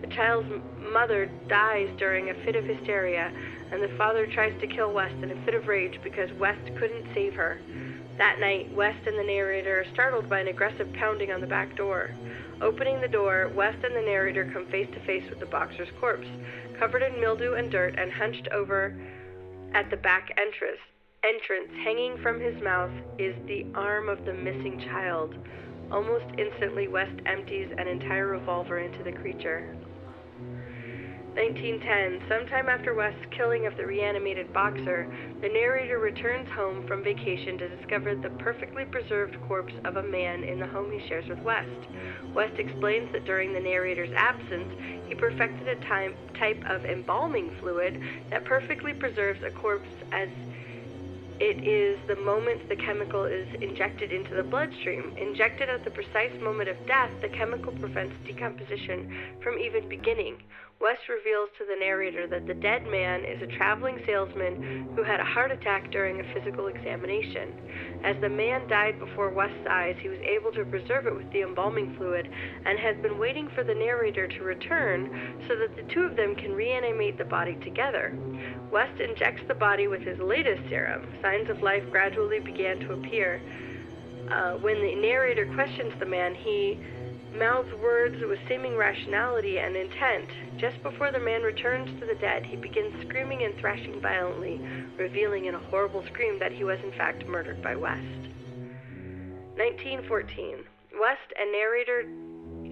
The 0.00 0.14
child's 0.14 0.48
mother 0.92 1.28
dies 1.48 1.88
during 1.98 2.30
a 2.30 2.34
fit 2.44 2.54
of 2.54 2.66
hysteria, 2.66 3.32
and 3.72 3.82
the 3.82 3.96
father 3.98 4.28
tries 4.28 4.54
to 4.60 4.68
kill 4.68 4.92
West 4.92 5.16
in 5.24 5.32
a 5.32 5.44
fit 5.44 5.54
of 5.54 5.66
rage 5.66 5.98
because 6.04 6.30
West 6.34 6.64
couldn't 6.78 7.12
save 7.14 7.34
her. 7.34 7.60
That 8.18 8.38
night, 8.38 8.72
West 8.74 9.06
and 9.06 9.18
the 9.18 9.24
narrator 9.24 9.80
are 9.80 9.92
startled 9.92 10.28
by 10.28 10.38
an 10.38 10.48
aggressive 10.48 10.92
pounding 10.92 11.32
on 11.32 11.40
the 11.40 11.46
back 11.48 11.76
door. 11.76 12.14
Opening 12.60 13.00
the 13.00 13.08
door, 13.08 13.50
West 13.56 13.78
and 13.82 13.96
the 13.96 14.02
narrator 14.02 14.48
come 14.52 14.66
face 14.66 14.88
to 14.92 15.00
face 15.00 15.28
with 15.28 15.40
the 15.40 15.46
boxer's 15.46 15.88
corpse, 15.98 16.28
covered 16.78 17.02
in 17.02 17.20
mildew 17.20 17.54
and 17.54 17.70
dirt 17.70 17.94
and 17.98 18.12
hunched 18.12 18.48
over 18.52 18.94
at 19.74 19.90
the 19.90 19.96
back 19.96 20.28
entrance. 20.36 20.80
Entrance, 21.24 21.70
hanging 21.84 22.18
from 22.22 22.40
his 22.40 22.60
mouth, 22.62 22.90
is 23.18 23.34
the 23.46 23.66
arm 23.74 24.08
of 24.08 24.24
the 24.24 24.34
missing 24.34 24.80
child. 24.90 25.34
Almost 25.90 26.24
instantly, 26.38 26.88
West 26.88 27.20
empties 27.26 27.68
an 27.78 27.86
entire 27.86 28.26
revolver 28.26 28.80
into 28.80 29.04
the 29.04 29.12
creature. 29.12 29.76
1910, 31.32 32.28
sometime 32.28 32.68
after 32.68 32.92
West's 32.92 33.24
killing 33.34 33.64
of 33.64 33.72
the 33.80 33.86
reanimated 33.86 34.52
boxer, 34.52 35.08
the 35.40 35.48
narrator 35.48 35.96
returns 35.96 36.46
home 36.52 36.84
from 36.86 37.02
vacation 37.02 37.56
to 37.56 37.72
discover 37.72 38.14
the 38.14 38.28
perfectly 38.36 38.84
preserved 38.84 39.40
corpse 39.48 39.72
of 39.86 39.96
a 39.96 40.02
man 40.02 40.44
in 40.44 40.60
the 40.60 40.66
home 40.66 40.92
he 40.92 41.00
shares 41.08 41.24
with 41.30 41.40
West. 41.40 41.88
West 42.36 42.52
explains 42.58 43.08
that 43.16 43.24
during 43.24 43.54
the 43.54 43.64
narrator's 43.64 44.12
absence, 44.12 44.68
he 45.08 45.14
perfected 45.14 45.68
a 45.68 45.80
time, 45.88 46.12
type 46.38 46.60
of 46.68 46.84
embalming 46.84 47.48
fluid 47.60 47.96
that 48.28 48.44
perfectly 48.44 48.92
preserves 48.92 49.40
a 49.40 49.50
corpse 49.56 49.88
as 50.12 50.28
it 51.42 51.66
is 51.66 51.98
the 52.06 52.14
moment 52.22 52.68
the 52.68 52.76
chemical 52.76 53.24
is 53.24 53.48
injected 53.60 54.12
into 54.12 54.32
the 54.36 54.44
bloodstream. 54.44 55.12
Injected 55.18 55.68
at 55.68 55.82
the 55.82 55.90
precise 55.90 56.30
moment 56.40 56.68
of 56.68 56.76
death, 56.86 57.10
the 57.20 57.28
chemical 57.30 57.72
prevents 57.72 58.14
decomposition 58.24 59.40
from 59.42 59.58
even 59.58 59.88
beginning. 59.88 60.36
West 60.82 61.02
reveals 61.08 61.48
to 61.58 61.64
the 61.64 61.78
narrator 61.78 62.26
that 62.26 62.44
the 62.46 62.54
dead 62.54 62.82
man 62.90 63.22
is 63.22 63.40
a 63.40 63.56
traveling 63.56 63.98
salesman 64.04 64.90
who 64.96 65.04
had 65.04 65.20
a 65.20 65.24
heart 65.24 65.52
attack 65.52 65.92
during 65.92 66.18
a 66.18 66.34
physical 66.34 66.66
examination. 66.66 68.02
As 68.02 68.16
the 68.20 68.28
man 68.28 68.66
died 68.66 68.98
before 68.98 69.30
West's 69.30 69.66
eyes, 69.70 69.94
he 70.02 70.08
was 70.08 70.18
able 70.26 70.50
to 70.50 70.64
preserve 70.64 71.06
it 71.06 71.14
with 71.14 71.30
the 71.32 71.42
embalming 71.42 71.94
fluid 71.96 72.28
and 72.66 72.78
has 72.80 72.96
been 73.00 73.16
waiting 73.16 73.48
for 73.54 73.62
the 73.62 73.74
narrator 73.74 74.26
to 74.26 74.42
return 74.42 75.42
so 75.46 75.54
that 75.54 75.76
the 75.76 75.86
two 75.94 76.02
of 76.02 76.16
them 76.16 76.34
can 76.34 76.50
reanimate 76.50 77.16
the 77.16 77.24
body 77.24 77.54
together. 77.62 78.18
West 78.72 78.98
injects 79.00 79.42
the 79.46 79.54
body 79.54 79.86
with 79.86 80.02
his 80.02 80.18
latest 80.18 80.62
serum. 80.68 81.06
Signs 81.32 81.48
of 81.48 81.62
life 81.62 81.82
gradually 81.90 82.40
began 82.40 82.78
to 82.80 82.92
appear. 82.92 83.40
Uh, 84.30 84.52
when 84.58 84.82
the 84.82 84.94
narrator 84.96 85.50
questions 85.54 85.94
the 85.98 86.04
man, 86.04 86.34
he 86.34 86.78
mouths 87.34 87.72
words 87.82 88.16
with 88.28 88.38
seeming 88.48 88.76
rationality 88.76 89.58
and 89.58 89.74
intent. 89.74 90.28
Just 90.58 90.82
before 90.82 91.10
the 91.10 91.18
man 91.18 91.40
returns 91.40 91.88
to 92.00 92.06
the 92.06 92.16
dead, 92.16 92.44
he 92.44 92.56
begins 92.56 92.92
screaming 93.08 93.44
and 93.44 93.58
thrashing 93.58 93.98
violently, 94.02 94.60
revealing 94.98 95.46
in 95.46 95.54
a 95.54 95.58
horrible 95.70 96.04
scream 96.12 96.38
that 96.38 96.52
he 96.52 96.64
was 96.64 96.78
in 96.84 96.92
fact 96.98 97.26
murdered 97.26 97.62
by 97.62 97.76
West. 97.76 98.28
1914. 99.56 100.58
West 101.00 101.32
and 101.40 101.50
narrator 101.50 102.04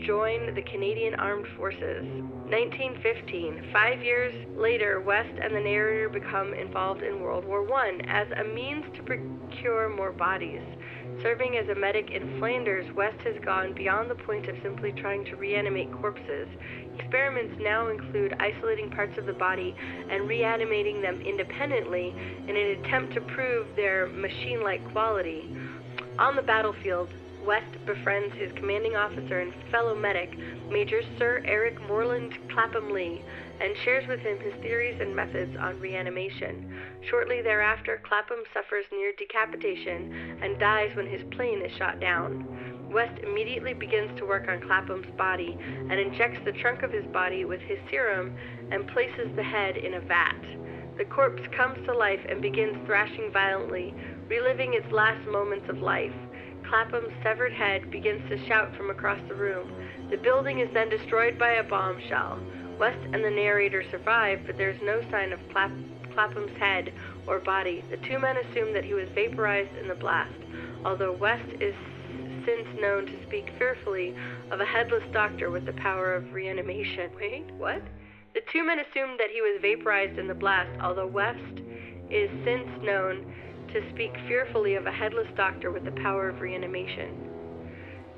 join 0.04 0.54
the 0.54 0.62
Canadian 0.62 1.14
Armed 1.14 1.46
Forces. 1.56 2.04
1915. 2.48 3.70
Five 3.72 4.02
years 4.02 4.34
later, 4.56 5.00
West 5.00 5.32
and 5.42 5.54
the 5.54 5.60
narrator 5.60 6.08
become 6.08 6.54
involved 6.54 7.02
in 7.02 7.20
World 7.20 7.44
War 7.44 7.66
I 7.74 8.00
as 8.06 8.26
a 8.36 8.44
means 8.44 8.84
to 8.96 9.02
procure 9.02 9.88
more 9.88 10.12
bodies. 10.12 10.62
Serving 11.22 11.58
as 11.58 11.68
a 11.68 11.74
medic 11.74 12.10
in 12.10 12.38
Flanders, 12.38 12.90
West 12.94 13.20
has 13.24 13.36
gone 13.44 13.74
beyond 13.74 14.10
the 14.10 14.14
point 14.14 14.48
of 14.48 14.56
simply 14.62 14.92
trying 14.92 15.24
to 15.26 15.36
reanimate 15.36 15.92
corpses. 15.92 16.48
Experiments 16.98 17.56
now 17.60 17.88
include 17.88 18.34
isolating 18.40 18.90
parts 18.90 19.18
of 19.18 19.26
the 19.26 19.32
body 19.32 19.74
and 20.10 20.28
reanimating 20.28 21.02
them 21.02 21.20
independently 21.20 22.14
in 22.48 22.56
an 22.56 22.80
attempt 22.80 23.12
to 23.14 23.20
prove 23.20 23.66
their 23.76 24.06
machine 24.08 24.62
like 24.62 24.82
quality. 24.92 25.54
On 26.18 26.36
the 26.36 26.42
battlefield, 26.42 27.08
West 27.46 27.72
befriends 27.86 28.34
his 28.36 28.52
commanding 28.52 28.96
officer 28.96 29.40
and 29.40 29.52
fellow 29.70 29.94
medic, 29.94 30.36
Major 30.70 31.00
Sir 31.18 31.42
Eric 31.46 31.80
Moreland 31.80 32.34
Clapham 32.52 32.92
Lee, 32.92 33.24
and 33.60 33.74
shares 33.84 34.06
with 34.08 34.20
him 34.20 34.38
his 34.40 34.54
theories 34.62 35.00
and 35.00 35.16
methods 35.16 35.56
on 35.58 35.80
reanimation. 35.80 36.70
Shortly 37.08 37.40
thereafter, 37.42 38.00
Clapham 38.04 38.44
suffers 38.52 38.84
near 38.92 39.12
decapitation 39.16 40.38
and 40.42 40.58
dies 40.58 40.90
when 40.94 41.06
his 41.06 41.22
plane 41.32 41.62
is 41.64 41.72
shot 41.76 41.98
down. 41.98 42.88
West 42.92 43.18
immediately 43.22 43.72
begins 43.72 44.18
to 44.18 44.26
work 44.26 44.48
on 44.48 44.60
Clapham's 44.66 45.10
body 45.16 45.56
and 45.60 45.98
injects 45.98 46.40
the 46.44 46.52
trunk 46.60 46.82
of 46.82 46.92
his 46.92 47.06
body 47.06 47.44
with 47.44 47.60
his 47.60 47.78
serum 47.90 48.36
and 48.70 48.86
places 48.88 49.30
the 49.36 49.42
head 49.42 49.76
in 49.76 49.94
a 49.94 50.00
vat. 50.00 50.40
The 50.98 51.04
corpse 51.06 51.42
comes 51.56 51.78
to 51.86 51.96
life 51.96 52.20
and 52.28 52.42
begins 52.42 52.76
thrashing 52.84 53.30
violently, 53.32 53.94
reliving 54.28 54.74
its 54.74 54.92
last 54.92 55.26
moments 55.26 55.68
of 55.70 55.78
life. 55.78 56.12
Clapham's 56.70 57.12
severed 57.24 57.52
head 57.52 57.90
begins 57.90 58.22
to 58.30 58.46
shout 58.46 58.76
from 58.76 58.90
across 58.90 59.18
the 59.26 59.34
room. 59.34 59.72
The 60.08 60.16
building 60.16 60.60
is 60.60 60.72
then 60.72 60.88
destroyed 60.88 61.36
by 61.36 61.54
a 61.54 61.64
bombshell. 61.64 62.38
West 62.78 63.00
and 63.12 63.24
the 63.24 63.30
narrator 63.30 63.82
survive, 63.90 64.42
but 64.46 64.56
there's 64.56 64.80
no 64.80 65.02
sign 65.10 65.32
of 65.32 65.40
Clap- 65.50 65.72
Clapham's 66.14 66.56
head 66.58 66.92
or 67.26 67.40
body. 67.40 67.82
The 67.90 67.96
two 67.96 68.20
men 68.20 68.36
assume 68.36 68.72
that 68.72 68.84
he 68.84 68.94
was 68.94 69.08
vaporized 69.16 69.76
in 69.78 69.88
the 69.88 69.96
blast, 69.96 70.38
although 70.84 71.12
West 71.12 71.50
is 71.60 71.74
since 72.46 72.68
known 72.80 73.04
to 73.06 73.22
speak 73.26 73.50
fearfully 73.58 74.14
of 74.52 74.60
a 74.60 74.64
headless 74.64 75.04
doctor 75.12 75.50
with 75.50 75.66
the 75.66 75.72
power 75.72 76.14
of 76.14 76.32
reanimation. 76.32 77.10
Wait, 77.16 77.50
what? 77.58 77.82
The 78.32 78.42
two 78.52 78.64
men 78.64 78.78
assume 78.78 79.16
that 79.18 79.30
he 79.30 79.42
was 79.42 79.60
vaporized 79.60 80.20
in 80.20 80.28
the 80.28 80.34
blast, 80.34 80.70
although 80.80 81.08
West 81.08 81.62
is 82.10 82.30
since 82.44 82.68
known 82.80 83.26
to 83.72 83.90
speak 83.90 84.12
fearfully 84.26 84.74
of 84.74 84.86
a 84.86 84.92
headless 84.92 85.28
doctor 85.36 85.70
with 85.70 85.84
the 85.84 85.92
power 86.02 86.28
of 86.28 86.40
reanimation. 86.40 87.30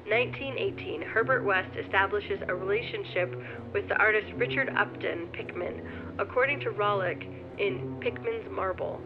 1918, 0.08 1.02
Herbert 1.02 1.44
West 1.44 1.70
establishes 1.76 2.40
a 2.48 2.54
relationship 2.54 3.34
with 3.72 3.88
the 3.88 3.96
artist 3.96 4.26
Richard 4.36 4.68
Upton 4.76 5.28
Pickman, 5.32 6.16
according 6.18 6.60
to 6.60 6.70
Rawlik 6.70 7.22
in 7.58 7.98
Pickman's 8.00 8.50
Model. 8.50 9.00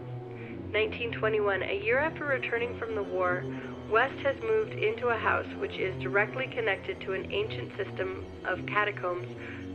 1921, 0.72 1.62
a 1.62 1.84
year 1.84 1.98
after 1.98 2.24
returning 2.24 2.78
from 2.78 2.94
the 2.94 3.02
war, 3.02 3.44
West 3.90 4.18
has 4.24 4.36
moved 4.42 4.72
into 4.72 5.08
a 5.08 5.16
house 5.16 5.46
which 5.58 5.72
is 5.72 5.94
directly 6.02 6.46
connected 6.54 7.00
to 7.02 7.12
an 7.12 7.30
ancient 7.30 7.70
system 7.76 8.26
of 8.44 8.58
catacombs 8.66 9.28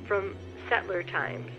from 0.07 0.35
settler 0.69 1.03
times. 1.03 1.49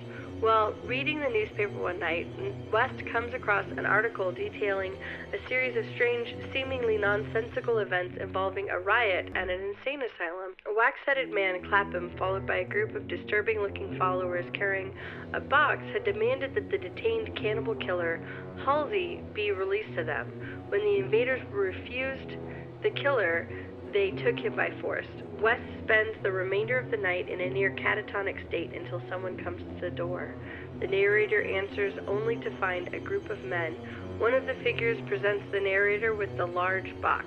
While 0.42 0.74
reading 0.90 1.22
the 1.22 1.30
newspaper 1.30 1.78
one 1.78 2.00
night, 2.00 2.26
West 2.72 2.98
comes 3.12 3.30
across 3.32 3.62
an 3.78 3.86
article 3.86 4.32
detailing 4.32 4.90
a 5.30 5.38
series 5.48 5.76
of 5.78 5.84
strange, 5.94 6.26
seemingly 6.52 6.98
nonsensical 6.98 7.78
events 7.78 8.18
involving 8.20 8.66
a 8.66 8.82
riot 8.82 9.30
at 9.38 9.46
an 9.46 9.60
insane 9.70 10.02
asylum. 10.02 10.58
A 10.66 10.74
wax 10.74 10.98
headed 11.06 11.30
man, 11.30 11.62
Clapham, 11.70 12.10
followed 12.18 12.44
by 12.44 12.56
a 12.56 12.68
group 12.74 12.90
of 12.96 13.06
disturbing 13.06 13.62
looking 13.62 13.94
followers 13.96 14.44
carrying 14.58 14.90
a 15.32 15.40
box, 15.46 15.78
had 15.94 16.02
demanded 16.02 16.50
that 16.58 16.66
the 16.74 16.78
detained 16.78 17.30
cannibal 17.38 17.76
killer, 17.76 18.18
Halsey, 18.66 19.22
be 19.38 19.52
released 19.52 19.94
to 19.94 20.02
them. 20.02 20.26
When 20.74 20.82
the 20.82 20.98
invaders 21.06 21.40
refused 21.54 22.34
the 22.82 22.90
killer, 22.90 23.46
they 23.92 24.10
took 24.10 24.38
him 24.38 24.56
by 24.56 24.70
force. 24.80 25.06
West 25.40 25.62
spends 25.84 26.16
the 26.22 26.30
remainder 26.30 26.78
of 26.78 26.90
the 26.90 26.96
night 26.96 27.28
in 27.28 27.40
a 27.40 27.50
near 27.50 27.70
catatonic 27.72 28.36
state 28.48 28.72
until 28.74 29.02
someone 29.10 29.36
comes 29.42 29.60
to 29.60 29.90
the 29.90 29.96
door. 29.96 30.34
The 30.80 30.86
narrator 30.86 31.42
answers 31.42 31.94
only 32.06 32.36
to 32.36 32.58
find 32.58 32.88
a 32.94 33.00
group 33.00 33.28
of 33.28 33.42
men. 33.44 33.74
One 34.18 34.34
of 34.34 34.46
the 34.46 34.54
figures 34.62 34.98
presents 35.08 35.44
the 35.52 35.60
narrator 35.60 36.14
with 36.14 36.36
the 36.36 36.46
large 36.46 36.88
box, 37.00 37.26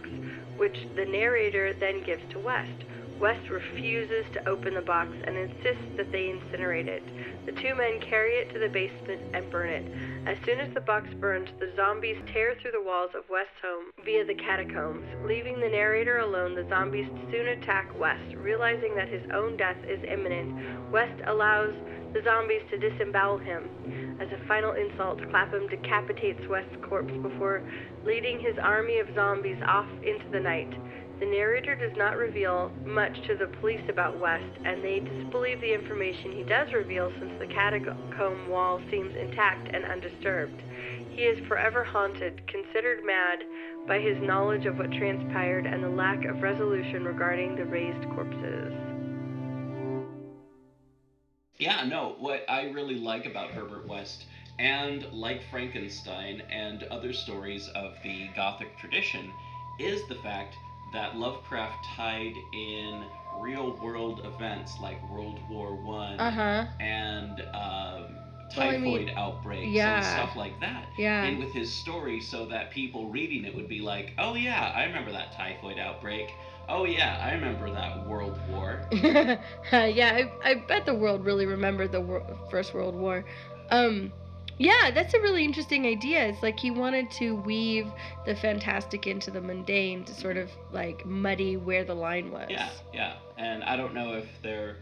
which 0.58 0.78
the 0.96 1.06
narrator 1.06 1.74
then 1.80 2.04
gives 2.06 2.24
to 2.32 2.40
West. 2.40 2.86
West 3.20 3.50
refuses 3.50 4.26
to 4.34 4.48
open 4.48 4.74
the 4.74 4.82
box 4.82 5.10
and 5.26 5.38
insists 5.38 5.88
that 5.96 6.12
they 6.12 6.34
incinerate 6.36 6.88
it. 6.88 7.04
The 7.46 7.54
two 7.62 7.76
men 7.76 8.00
carry 8.10 8.34
it 8.34 8.52
to 8.54 8.60
the 8.60 8.68
basement 8.68 9.22
and 9.34 9.50
burn 9.50 9.70
it. 9.70 9.86
As 10.26 10.38
soon 10.44 10.60
as 10.60 10.74
the 10.74 10.82
box 10.82 11.08
burns, 11.20 11.50
the 11.60 11.72
zombies 11.76 12.18
tear 12.34 12.56
through 12.56 12.72
the 12.72 12.82
walls 12.82 13.12
of 13.14 13.30
West's 13.30 13.62
home 13.62 13.92
via 14.04 14.26
the 14.26 14.34
catacombs. 14.34 15.06
Leaving 15.24 15.60
the 15.60 15.70
narrator 15.70 16.18
alone, 16.18 16.56
the 16.56 16.68
zombies 16.68 17.06
soon 17.30 17.50
attack 17.50 17.88
West. 18.00 18.34
Realizing 18.36 18.96
that 18.96 19.08
his 19.08 19.22
own 19.32 19.56
death 19.56 19.78
is 19.88 20.04
imminent, 20.04 20.92
West 20.92 21.22
allows 21.28 21.76
the 22.14 22.24
zombies 22.24 22.64
to 22.72 22.78
disembowel 22.80 23.38
him. 23.38 24.18
As 24.20 24.32
a 24.32 24.48
final 24.48 24.74
insult, 24.74 25.22
Clapham 25.30 25.68
decapitates 25.68 26.42
West's 26.48 26.78
corpse 26.82 27.14
before 27.22 27.62
leading 28.04 28.40
his 28.40 28.58
army 28.58 28.98
of 28.98 29.14
zombies 29.14 29.62
off 29.68 29.90
into 30.02 30.28
the 30.32 30.40
night. 30.40 30.74
The 31.18 31.26
narrator 31.26 31.76
does 31.76 31.96
not 31.96 32.18
reveal 32.18 32.70
much 32.86 33.16
to 33.28 33.38
the 33.38 33.48
police 33.62 33.88
about 33.88 34.20
West, 34.20 34.60
and 34.66 34.84
they 34.84 35.00
disbelieve 35.00 35.62
the 35.62 35.74
information 35.74 36.34
he 36.34 36.44
does 36.44 36.74
reveal 36.74 37.10
since 37.20 37.32
the 37.40 37.48
catacomb 37.48 38.50
wall 38.50 38.82
seems 38.92 39.16
intact 39.16 39.70
and 39.74 39.86
undisturbed. 39.86 40.62
He 41.12 41.22
is 41.22 41.40
forever 41.48 41.86
haunted, 41.86 42.46
considered 42.48 43.06
mad 43.06 43.40
by 43.88 44.00
his 44.00 44.22
knowledge 44.22 44.66
of 44.66 44.78
what 44.78 44.92
transpired 44.92 45.66
and 45.66 45.82
the 45.82 45.90
lack 45.90 46.26
of 46.26 46.42
resolution 46.42 47.06
regarding 47.06 47.56
the 47.56 47.64
raised 47.64 48.10
corpses. 48.10 48.74
Yeah, 51.58 51.86
no, 51.86 52.18
what 52.20 52.44
I 52.50 52.64
really 52.72 53.00
like 53.00 53.26
about 53.26 53.52
Herbert 53.52 53.88
West, 53.88 54.26
and 54.60 55.06
like 55.14 55.42
Frankenstein 55.50 56.42
and 56.52 56.84
other 56.84 57.14
stories 57.14 57.70
of 57.70 57.94
the 58.04 58.28
Gothic 58.36 58.78
tradition, 58.78 59.32
is 59.80 60.06
the 60.10 60.16
fact 60.16 60.58
that 60.92 61.16
Lovecraft 61.18 61.84
tied 61.96 62.36
in 62.54 63.06
real 63.40 63.74
world 63.82 64.22
events 64.24 64.80
like 64.80 65.02
World 65.10 65.40
War 65.50 65.76
One 65.76 66.20
Uh-huh. 66.20 66.66
and 66.80 67.42
um, 67.54 68.22
Well, 68.56 68.72
typhoid 68.72 68.76
I 68.76 68.78
mean, 68.78 69.10
outbreaks 69.18 69.68
yeah. 69.72 69.96
and 69.98 70.06
stuff 70.06 70.36
like 70.36 70.60
that. 70.62 70.88
Yeah. 70.98 71.26
In 71.26 71.38
with 71.40 71.52
his 71.54 71.74
story, 71.74 72.20
so 72.22 72.46
that 72.48 72.72
people 72.72 73.10
reading 73.10 73.44
it 73.46 73.54
would 73.56 73.68
be 73.68 73.82
like, 73.82 74.14
"Oh 74.18 74.36
yeah, 74.36 74.72
I 74.76 74.84
remember 74.86 75.12
that 75.12 75.32
typhoid 75.34 75.78
outbreak. 75.80 76.34
Oh 76.68 76.86
yeah, 76.86 77.20
I 77.22 77.34
remember 77.34 77.70
that 77.72 78.06
World 78.08 78.38
War." 78.50 78.80
yeah, 78.92 79.38
I, 79.74 80.32
I 80.44 80.54
bet 80.56 80.86
the 80.86 80.94
world 80.96 81.26
really 81.26 81.46
remembered 81.46 81.92
the 81.92 82.02
wor- 82.02 82.26
First 82.50 82.74
World 82.74 82.96
War. 82.96 83.26
Um, 83.70 84.12
yeah, 84.58 84.92
that's 84.92 85.14
a 85.14 85.20
really 85.20 85.44
interesting 85.44 85.86
idea. 85.86 86.26
It's 86.28 86.42
like 86.42 86.60
he 86.60 86.72
wanted 86.72 87.12
to 87.12 87.36
weave 87.36 87.92
the 88.26 88.36
fantastic 88.36 89.08
into 89.08 89.32
the 89.32 89.42
mundane 89.42 90.06
to 90.06 90.14
sort 90.14 90.38
of 90.38 90.50
like 90.72 91.06
muddy 91.06 91.58
where 91.58 91.84
the 91.84 91.96
line 91.96 92.32
was. 92.32 92.48
Yeah, 92.50 92.70
yeah. 92.94 93.14
And 93.38 93.64
I 93.64 93.76
don't 93.76 93.94
know 93.94 94.14
if 94.14 94.28
there 94.42 94.78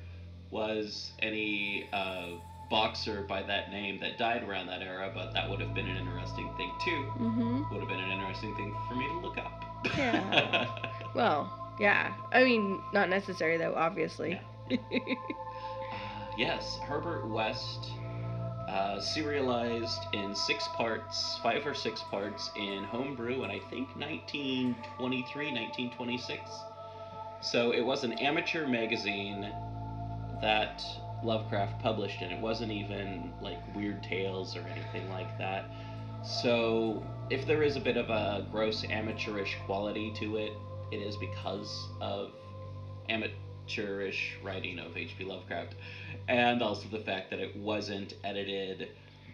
was 0.51 1.11
any 1.19 1.89
uh, 1.91 2.27
boxer 2.69 3.23
by 3.27 3.41
that 3.43 3.71
name 3.71 3.99
that 3.99 4.17
died 4.17 4.43
around 4.43 4.67
that 4.67 4.81
era, 4.81 5.11
but 5.13 5.33
that 5.33 5.49
would 5.49 5.59
have 5.59 5.73
been 5.73 5.87
an 5.87 5.97
interesting 5.97 6.51
thing 6.55 6.71
too. 6.83 7.05
Mm-hmm. 7.19 7.73
Would 7.73 7.79
have 7.79 7.89
been 7.89 7.99
an 7.99 8.11
interesting 8.11 8.55
thing 8.55 8.75
for 8.87 8.95
me 8.95 9.07
to 9.07 9.19
look 9.19 9.37
up. 9.37 9.63
Yeah. 9.97 10.67
Well, 11.13 11.75
yeah. 11.79 12.15
I 12.31 12.43
mean, 12.43 12.81
not 12.91 13.07
necessary 13.07 13.57
though, 13.57 13.75
obviously. 13.75 14.41
Uh, 15.93 16.35
yes, 16.35 16.79
Herbert 16.87 17.27
West, 17.27 17.91
uh, 18.73 18.99
serialized 18.99 20.01
in 20.13 20.33
six 20.33 20.67
parts, 20.69 21.37
five 21.43 21.65
or 21.67 21.75
six 21.75 22.01
parts 22.09 22.49
in 22.55 22.83
Homebrew, 22.83 23.43
and 23.43 23.51
I 23.51 23.59
think 23.69 23.87
1923, 23.95 25.53
1926. 25.53 26.41
So 27.41 27.71
it 27.71 27.81
was 27.81 28.03
an 28.03 28.13
amateur 28.13 28.67
magazine 28.67 29.47
that 30.41 30.83
Lovecraft 31.23 31.79
published, 31.83 32.21
and 32.21 32.33
it 32.33 32.41
wasn't 32.41 32.71
even 32.71 33.31
like 33.41 33.59
Weird 33.75 34.01
Tales 34.01 34.55
or 34.55 34.61
anything 34.61 35.07
like 35.11 35.37
that. 35.37 35.65
So 36.23 37.05
if 37.29 37.45
there 37.45 37.61
is 37.61 37.75
a 37.75 37.79
bit 37.79 37.95
of 37.95 38.09
a 38.09 38.47
gross 38.51 38.83
amateurish 38.85 39.55
quality 39.67 40.11
to 40.15 40.37
it, 40.37 40.53
it 40.91 40.97
is 40.97 41.15
because 41.17 41.89
of 42.01 42.31
amateurish 43.77 44.33
writing 44.43 44.79
of 44.79 44.95
H.P. 44.95 45.23
Lovecraft, 45.25 45.75
and 46.27 46.61
also 46.61 46.87
the 46.89 46.99
fact 46.99 47.29
that 47.31 47.39
it 47.39 47.55
wasn't 47.55 48.13
edited 48.23 48.89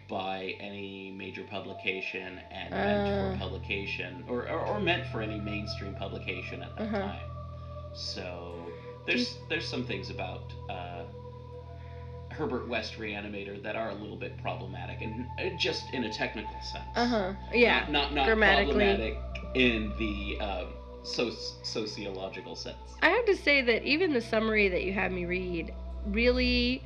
by 0.08 0.54
any 0.58 1.10
major 1.16 1.42
publication 1.44 2.40
and 2.50 2.70
meant 2.70 3.08
Uh. 3.08 3.32
for 3.32 3.38
publication 3.38 4.24
or, 4.28 4.48
or, 4.48 4.60
or 4.66 4.80
meant 4.80 5.06
for 5.12 5.20
any 5.22 5.38
mainstream 5.38 5.94
publication 5.94 6.62
at 6.62 6.74
that 6.76 6.82
Uh-huh. 6.84 6.98
time. 6.98 7.30
So 7.94 8.54
there's 9.06 9.36
there's 9.48 9.68
some 9.68 9.84
things 9.84 10.10
about 10.10 10.42
uh, 10.68 11.04
Herbert 12.30 12.68
West 12.68 12.98
Reanimator 12.98 13.62
that 13.62 13.76
are 13.76 13.90
a 13.90 13.94
little 13.94 14.16
bit 14.16 14.36
problematic, 14.42 15.00
and 15.02 15.26
uh, 15.38 15.56
just 15.58 15.92
in 15.92 16.04
a 16.04 16.12
technical 16.12 16.54
sense. 16.62 16.84
Uh 16.96 17.06
huh. 17.06 17.32
Yeah. 17.52 17.86
Not 17.90 18.12
not, 18.14 18.26
not 18.26 18.38
problematic 18.38 19.16
in 19.54 19.92
the 19.98 20.40
um, 20.44 20.66
so- 21.02 21.30
sociological 21.62 22.56
sense. 22.56 22.76
I 23.02 23.08
have 23.08 23.24
to 23.26 23.36
say 23.36 23.62
that 23.62 23.84
even 23.84 24.12
the 24.12 24.20
summary 24.20 24.68
that 24.68 24.84
you 24.84 24.92
had 24.92 25.12
me 25.12 25.24
read 25.24 25.72
really 26.06 26.82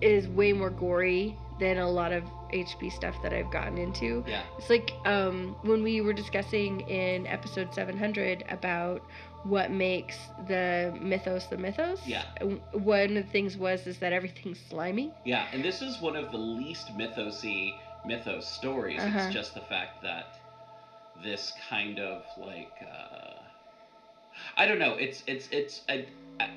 is 0.00 0.28
way 0.28 0.52
more 0.52 0.70
gory 0.70 1.36
than 1.60 1.78
a 1.78 1.88
lot 1.88 2.12
of 2.12 2.24
HP 2.52 2.92
stuff 2.92 3.14
that 3.22 3.32
I've 3.32 3.50
gotten 3.50 3.78
into. 3.78 4.24
Yeah. 4.26 4.42
It's 4.58 4.68
like 4.68 4.92
um, 5.04 5.56
when 5.62 5.82
we 5.82 6.00
were 6.00 6.12
discussing 6.12 6.80
in 6.82 7.26
episode 7.26 7.72
700 7.72 8.44
about 8.48 9.02
what 9.44 9.70
makes 9.70 10.16
the 10.48 10.96
mythos 11.00 11.46
the 11.46 11.56
mythos. 11.56 12.00
Yeah. 12.06 12.24
One 12.72 13.16
of 13.16 13.26
the 13.26 13.30
things 13.30 13.56
was 13.56 13.86
is 13.86 13.98
that 13.98 14.12
everything's 14.12 14.60
slimy. 14.68 15.12
Yeah, 15.24 15.46
and 15.52 15.64
this 15.64 15.82
is 15.82 16.00
one 16.00 16.16
of 16.16 16.30
the 16.30 16.38
least 16.38 16.96
mythosy 16.96 17.72
mythos 18.04 18.46
stories. 18.46 19.00
Uh-huh. 19.00 19.18
It's 19.20 19.34
just 19.34 19.54
the 19.54 19.60
fact 19.60 20.02
that 20.02 20.38
this 21.22 21.52
kind 21.68 21.98
of 22.00 22.24
like 22.36 22.82
uh, 22.86 23.42
I 24.56 24.66
don't 24.66 24.78
know. 24.78 24.94
It's 24.94 25.22
it's 25.26 25.48
it's 25.52 25.82
I, 25.88 26.04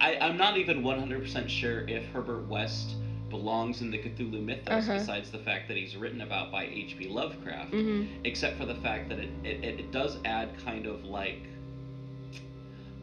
I 0.01 0.17
I'm 0.21 0.37
not 0.37 0.57
even 0.57 0.81
100% 0.83 1.49
sure 1.49 1.83
if 1.87 2.05
Herbert 2.07 2.47
West 2.47 2.95
belongs 3.29 3.81
in 3.81 3.89
the 3.91 3.97
Cthulhu 3.97 4.41
mythos 4.41 4.89
Uh-huh. 4.89 4.89
besides 4.89 5.31
the 5.31 5.39
fact 5.39 5.67
that 5.67 5.77
he's 5.77 5.95
written 5.95 6.21
about 6.21 6.51
by 6.51 6.63
H.P. 6.65 7.07
Lovecraft 7.07 7.71
hmm 7.71 8.03
except 8.23 8.57
for 8.57 8.65
the 8.65 8.75
fact 8.75 9.09
that 9.09 9.19
it, 9.19 9.29
it, 9.43 9.63
it, 9.63 9.79
it 9.79 9.91
does 9.91 10.17
add 10.25 10.55
kind 10.57 10.85
of 10.85 11.03
like 11.03 11.49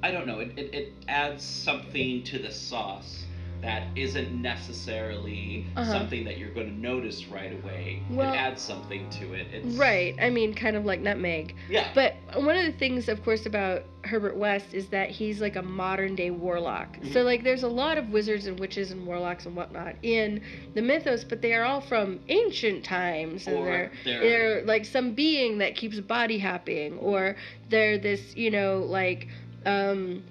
I 0.02 0.10
don't 0.10 0.26
know, 0.26 0.38
it, 0.40 0.52
it, 0.56 0.68
it 0.74 0.88
adds 1.08 1.42
something 1.42 2.22
to 2.24 2.38
the 2.38 2.50
sauce 2.50 3.26
that 3.62 3.84
isn't 3.94 4.32
necessarily 4.42 5.64
Uh-huh. 5.76 5.90
something 5.90 6.24
that 6.24 6.36
you're 6.36 6.50
going 6.50 6.66
to 6.66 6.80
notice 6.80 7.28
right 7.28 7.52
away. 7.62 8.02
Well- 8.10 8.32
it 8.32 8.36
adds 8.36 8.60
something 8.60 9.08
to 9.10 9.34
it. 9.34 9.46
It's, 9.52 9.76
Right. 9.76 10.16
I 10.20 10.30
mean, 10.30 10.52
kind 10.52 10.74
of 10.76 10.84
like 10.84 11.00
nutmeg. 11.00 11.54
Yeah. 11.70 11.88
But 11.94 12.16
one 12.34 12.56
of 12.56 12.64
the 12.66 12.72
things, 12.72 13.08
of 13.08 13.22
course, 13.24 13.46
about 13.46 13.84
Herbert 14.04 14.36
West 14.36 14.74
is 14.74 14.88
that 14.88 15.10
he's 15.10 15.40
like 15.40 15.54
a 15.54 15.62
modern 15.62 16.16
day 16.16 16.30
warlock. 16.30 16.98
Mhm. 17.00 17.12
So, 17.12 17.22
like, 17.22 17.44
there's 17.44 17.62
a 17.62 17.68
lot 17.68 17.98
of 17.98 18.10
wizards 18.10 18.46
and 18.46 18.58
witches 18.58 18.90
and 18.90 19.06
warlocks 19.06 19.46
and 19.46 19.54
whatnot 19.54 19.94
in 20.02 20.40
the 20.74 20.82
mythos, 20.82 21.22
but 21.22 21.40
they 21.40 21.52
are 21.54 21.62
all 21.64 21.80
from 21.80 22.18
ancient 22.28 22.84
times. 22.84 23.46
And 23.46 23.64
they're, 23.64 23.92
they're- 24.04 24.20
they're 24.20 24.62
like 24.64 24.84
some 24.86 25.12
being 25.12 25.58
that 25.58 25.76
keeps 25.76 26.00
body 26.00 26.40
hopping, 26.40 26.98
or 26.98 27.36
they're 27.70 27.96
this, 27.96 28.34
you 28.36 28.50
know, 28.50 28.78
like, 28.78 29.28
um, 29.64 30.24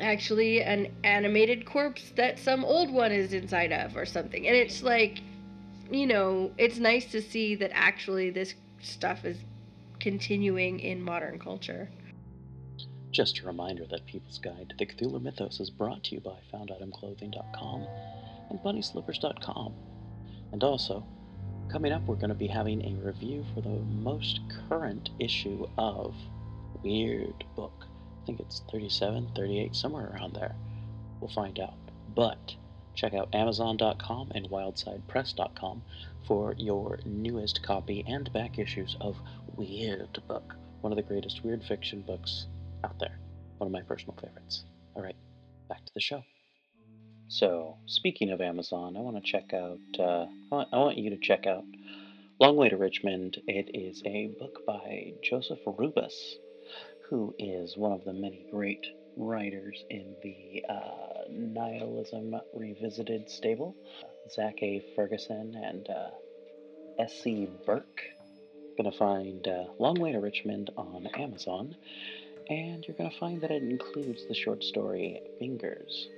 actually 0.00 0.62
an 0.62 0.88
animated 1.04 1.64
corpse 1.64 2.12
that 2.16 2.38
some 2.38 2.64
old 2.64 2.90
one 2.90 3.12
is 3.12 3.32
inside 3.32 3.72
of, 3.72 3.96
or 3.96 4.04
something. 4.04 4.46
And 4.46 4.56
it's 4.56 4.82
like, 4.82 5.20
you 5.90 6.06
know, 6.06 6.50
it's 6.58 6.78
nice 6.78 7.10
to 7.12 7.22
see 7.22 7.54
that 7.56 7.70
actually 7.72 8.30
this 8.30 8.54
stuff 8.80 9.24
is 9.24 9.38
continuing 10.00 10.80
in 10.80 11.02
modern 11.02 11.38
culture. 11.38 11.88
Just 13.10 13.38
a 13.40 13.46
reminder 13.46 13.84
that 13.90 14.04
People's 14.06 14.38
Guide 14.38 14.70
to 14.70 14.76
the 14.76 14.86
Cthulhu 14.86 15.22
Mythos 15.22 15.60
is 15.60 15.70
brought 15.70 16.02
to 16.04 16.16
you 16.16 16.20
by 16.20 16.36
FoundItemClothing.com 16.52 17.86
and 18.50 18.58
BunnySlippers.com. 18.58 19.74
And 20.52 20.64
also, 20.64 21.06
coming 21.70 21.92
up, 21.92 22.02
we're 22.06 22.16
going 22.16 22.28
to 22.28 22.34
be 22.34 22.48
having 22.48 22.84
a 22.84 23.06
review 23.06 23.44
for 23.54 23.60
the 23.60 23.68
most 23.68 24.40
current 24.68 25.10
issue 25.20 25.66
of 25.78 26.14
Weird 26.82 27.44
Book. 27.54 27.86
I 28.24 28.26
think 28.26 28.40
it's 28.40 28.62
37, 28.72 29.32
38, 29.36 29.76
somewhere 29.76 30.10
around 30.14 30.32
there. 30.32 30.56
We'll 31.20 31.28
find 31.28 31.60
out. 31.60 31.74
But 32.14 32.56
check 32.94 33.12
out 33.12 33.34
Amazon.com 33.34 34.32
and 34.34 34.48
WildsidePress.com 34.48 35.82
for 36.26 36.54
your 36.56 37.00
newest 37.04 37.62
copy 37.62 38.02
and 38.08 38.32
back 38.32 38.58
issues 38.58 38.96
of 38.98 39.18
Weird 39.56 40.22
Book, 40.26 40.54
one 40.80 40.90
of 40.90 40.96
the 40.96 41.02
greatest 41.02 41.44
weird 41.44 41.62
fiction 41.64 42.00
books 42.00 42.46
out 42.82 42.98
there. 42.98 43.18
One 43.58 43.66
of 43.66 43.72
my 43.72 43.82
personal 43.82 44.16
favorites. 44.18 44.64
All 44.94 45.02
right, 45.02 45.16
back 45.68 45.84
to 45.84 45.92
the 45.92 46.00
show. 46.00 46.24
So, 47.28 47.76
speaking 47.84 48.30
of 48.30 48.40
Amazon, 48.40 48.96
I 48.96 49.00
want 49.00 49.22
to 49.22 49.30
check 49.30 49.52
out. 49.52 49.78
Uh, 49.98 50.28
I, 50.50 50.78
want, 50.78 50.96
you 50.96 51.10
to 51.10 51.18
check 51.18 51.46
out 51.46 51.64
Long 52.40 52.56
Way 52.56 52.70
to 52.70 52.78
Richmond. 52.78 53.36
It 53.46 53.70
is 53.74 54.02
a 54.06 54.28
book 54.38 54.64
by 54.66 55.12
Joseph 55.22 55.58
Rubas, 55.66 56.36
who 57.08 57.34
is 57.38 57.76
one 57.76 57.92
of 57.92 58.04
the 58.04 58.12
many 58.12 58.46
great 58.50 58.86
writers 59.16 59.84
in 59.90 60.14
the 60.22 60.64
uh, 60.68 61.24
Nihilism 61.30 62.34
Revisited 62.54 63.28
stable 63.30 63.74
Zach 64.30 64.62
A. 64.62 64.82
Ferguson 64.96 65.54
and 65.54 65.88
uh, 65.88 66.10
S.C. 66.98 67.48
Burke. 67.66 68.00
Gonna 68.76 68.92
find 68.92 69.46
uh, 69.46 69.64
Long 69.78 70.00
Way 70.00 70.12
to 70.12 70.20
Richmond 70.20 70.70
on 70.76 71.06
Amazon, 71.14 71.76
and 72.48 72.84
you're 72.86 72.96
gonna 72.96 73.10
find 73.20 73.40
that 73.42 73.50
it 73.50 73.62
includes 73.62 74.26
the 74.26 74.34
short 74.34 74.64
story 74.64 75.20
Fingers. 75.38 76.08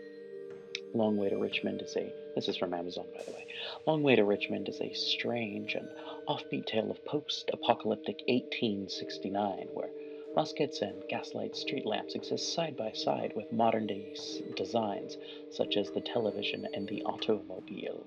Long 0.94 1.16
Way 1.16 1.28
to 1.30 1.36
Richmond 1.36 1.82
is 1.82 1.96
a 1.96 2.12
this 2.34 2.48
is 2.48 2.56
from 2.56 2.72
Amazon, 2.72 3.06
by 3.14 3.22
the 3.24 3.32
way. 3.32 3.46
Long 3.86 4.02
Way 4.02 4.16
to 4.16 4.24
Richmond 4.24 4.68
is 4.68 4.80
a 4.80 4.94
strange 4.94 5.74
and 5.74 5.88
offbeat 6.28 6.66
tale 6.66 6.90
of 6.90 7.04
post 7.04 7.50
apocalyptic 7.52 8.22
1869 8.28 9.68
where 9.74 9.90
muskets 10.36 10.82
and 10.82 11.02
gaslight 11.08 11.56
street 11.56 11.86
lamps 11.86 12.14
exist 12.14 12.52
side 12.52 12.76
by 12.76 12.92
side 12.92 13.32
with 13.34 13.50
modern 13.50 13.86
day 13.86 14.14
designs 14.54 15.16
such 15.50 15.78
as 15.78 15.90
the 15.92 16.00
television 16.02 16.68
and 16.74 16.86
the 16.88 17.02
automobile. 17.04 18.04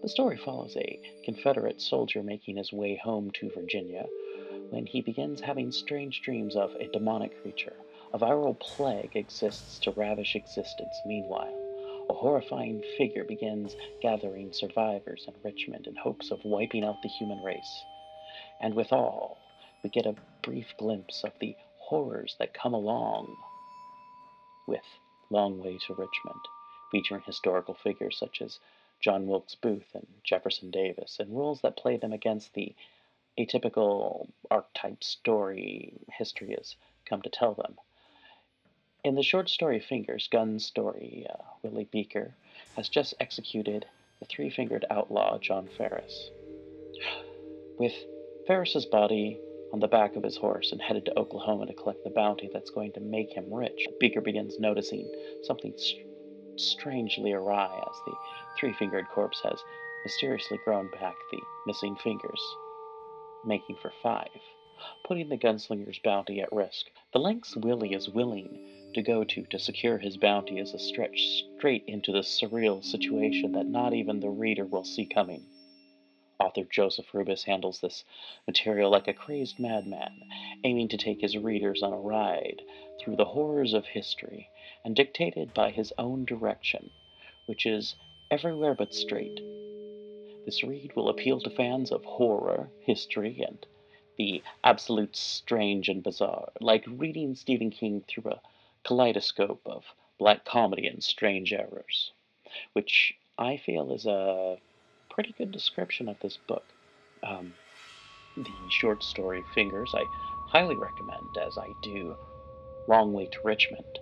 The 0.00 0.08
story 0.08 0.36
follows 0.36 0.76
a 0.76 1.00
Confederate 1.24 1.80
soldier 1.80 2.22
making 2.22 2.56
his 2.56 2.72
way 2.72 2.94
home 2.94 3.32
to 3.32 3.50
Virginia 3.50 4.06
when 4.70 4.86
he 4.86 5.00
begins 5.00 5.40
having 5.40 5.72
strange 5.72 6.22
dreams 6.22 6.54
of 6.54 6.70
a 6.78 6.86
demonic 6.86 7.32
creature. 7.42 7.76
A 8.14 8.18
viral 8.18 8.58
plague 8.58 9.16
exists 9.16 9.80
to 9.80 9.90
ravish 9.90 10.36
existence. 10.36 11.02
Meanwhile, 11.04 11.52
a 12.08 12.14
horrifying 12.14 12.82
figure 12.96 13.24
begins 13.24 13.74
gathering 14.00 14.52
survivors 14.52 15.26
in 15.26 15.34
Richmond 15.42 15.88
in 15.88 15.96
hopes 15.96 16.30
of 16.30 16.44
wiping 16.44 16.84
out 16.84 17.02
the 17.02 17.08
human 17.08 17.42
race. 17.42 17.84
And 18.60 18.74
withal, 18.74 19.36
we 19.82 19.90
get 19.90 20.06
a 20.06 20.14
brief 20.42 20.74
glimpse 20.78 21.24
of 21.24 21.32
the 21.40 21.56
horrors 21.78 22.36
that 22.38 22.54
come 22.54 22.74
along 22.74 23.36
with 24.66 24.84
Long 25.30 25.58
Way 25.58 25.78
to 25.86 25.94
Richmond, 25.94 26.40
featuring 26.90 27.22
historical 27.26 27.74
figures 27.74 28.16
such 28.18 28.40
as 28.42 28.58
John 29.00 29.26
Wilkes 29.26 29.54
Booth 29.54 29.94
and 29.94 30.06
Jefferson 30.24 30.70
Davis, 30.70 31.18
and 31.18 31.36
rules 31.36 31.60
that 31.62 31.76
play 31.76 31.96
them 31.96 32.12
against 32.12 32.54
the 32.54 32.74
atypical 33.38 34.28
archetype 34.50 35.02
story 35.02 35.94
history 36.12 36.54
has 36.56 36.76
come 37.06 37.22
to 37.22 37.30
tell 37.30 37.54
them. 37.54 37.78
In 39.02 39.14
the 39.14 39.22
short 39.22 39.48
story 39.48 39.80
Fingers, 39.80 40.28
Gun's 40.30 40.64
story, 40.64 41.26
uh, 41.28 41.42
Willie 41.62 41.88
Beaker 41.90 42.34
has 42.76 42.88
just 42.88 43.14
executed 43.18 43.86
the 44.18 44.26
three 44.26 44.50
fingered 44.50 44.84
outlaw 44.90 45.38
John 45.38 45.68
Ferris. 45.78 46.30
With 47.78 47.94
Ferris's 48.46 48.84
body 48.84 49.40
on 49.72 49.80
the 49.80 49.88
back 49.88 50.16
of 50.16 50.22
his 50.22 50.36
horse 50.36 50.72
and 50.72 50.80
headed 50.80 51.04
to 51.06 51.18
Oklahoma 51.18 51.66
to 51.66 51.74
collect 51.74 52.02
the 52.04 52.10
bounty 52.10 52.50
that's 52.52 52.70
going 52.70 52.92
to 52.92 53.00
make 53.00 53.32
him 53.32 53.52
rich, 53.52 53.86
Beaker 53.98 54.20
begins 54.20 54.58
noticing 54.58 55.10
something 55.44 55.74
strangely 56.56 57.32
awry 57.32 57.74
as 57.88 57.96
the 58.06 58.14
three 58.58 58.72
fingered 58.74 59.06
corpse 59.08 59.40
has 59.44 59.62
mysteriously 60.04 60.58
grown 60.64 60.90
back 60.90 61.14
the 61.30 61.40
missing 61.66 61.96
fingers, 61.96 62.40
making 63.44 63.76
for 63.76 63.92
five, 64.02 64.28
putting 65.04 65.28
the 65.28 65.36
gunslinger's 65.36 66.00
bounty 66.02 66.40
at 66.40 66.52
risk. 66.52 66.86
The 67.12 67.20
lengths 67.20 67.56
Willie 67.56 67.94
is 67.94 68.08
willing 68.08 68.90
to 68.94 69.02
go 69.02 69.24
to 69.24 69.44
to 69.44 69.58
secure 69.58 69.98
his 69.98 70.16
bounty 70.16 70.58
is 70.58 70.74
a 70.74 70.78
stretch 70.78 71.44
straight 71.56 71.84
into 71.86 72.12
the 72.12 72.20
surreal 72.20 72.84
situation 72.84 73.52
that 73.52 73.66
not 73.66 73.94
even 73.94 74.20
the 74.20 74.30
reader 74.30 74.64
will 74.64 74.84
see 74.84 75.06
coming. 75.06 75.44
Author 76.40 76.64
Joseph 76.64 77.12
Rubas 77.12 77.44
handles 77.44 77.80
this 77.80 78.02
material 78.46 78.90
like 78.90 79.06
a 79.06 79.12
crazed 79.12 79.58
madman, 79.58 80.22
aiming 80.64 80.88
to 80.88 80.96
take 80.96 81.20
his 81.20 81.36
readers 81.36 81.82
on 81.82 81.92
a 81.92 81.98
ride 81.98 82.62
through 82.98 83.16
the 83.16 83.26
horrors 83.26 83.74
of 83.74 83.84
history 83.84 84.48
and 84.82 84.96
dictated 84.96 85.52
by 85.52 85.70
his 85.70 85.92
own 85.98 86.24
direction, 86.24 86.90
which 87.44 87.66
is 87.66 87.94
everywhere 88.30 88.74
but 88.74 88.94
straight. 88.94 89.38
This 90.46 90.64
read 90.64 90.96
will 90.96 91.10
appeal 91.10 91.40
to 91.42 91.50
fans 91.50 91.92
of 91.92 92.06
horror, 92.06 92.70
history, 92.80 93.42
and 93.46 93.66
the 94.16 94.42
absolute 94.64 95.16
strange 95.16 95.90
and 95.90 96.02
bizarre, 96.02 96.50
like 96.58 96.84
reading 96.86 97.34
Stephen 97.34 97.70
King 97.70 98.02
through 98.08 98.32
a 98.32 98.40
kaleidoscope 98.82 99.60
of 99.66 99.94
black 100.18 100.46
comedy 100.46 100.86
and 100.86 101.04
strange 101.04 101.52
errors, 101.52 102.12
which 102.72 103.14
I 103.36 103.58
feel 103.58 103.92
is 103.92 104.06
a 104.06 104.58
pretty 105.10 105.34
good 105.36 105.52
description 105.52 106.08
of 106.08 106.16
this 106.20 106.38
book. 106.46 106.64
Um, 107.22 107.54
the 108.36 108.50
short 108.68 109.02
story 109.02 109.44
Fingers 109.54 109.92
I 109.94 110.04
highly 110.48 110.76
recommend, 110.76 111.36
as 111.36 111.58
I 111.58 111.74
do 111.82 112.16
Long 112.86 113.12
Way 113.12 113.26
to 113.26 113.38
Richmond. 113.44 113.98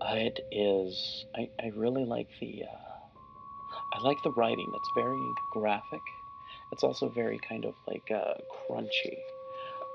Uh, 0.00 0.14
it 0.14 0.40
is. 0.52 1.24
I, 1.34 1.48
I 1.60 1.72
really 1.74 2.04
like 2.04 2.28
the. 2.40 2.64
Uh, 2.64 3.96
I 3.98 4.00
like 4.02 4.22
the 4.22 4.30
writing. 4.32 4.70
It's 4.74 4.90
very 4.94 5.32
graphic. 5.52 6.00
It's 6.72 6.84
also 6.84 7.08
very 7.08 7.38
kind 7.48 7.64
of 7.64 7.74
like 7.86 8.10
uh, 8.10 8.34
crunchy. 8.68 9.18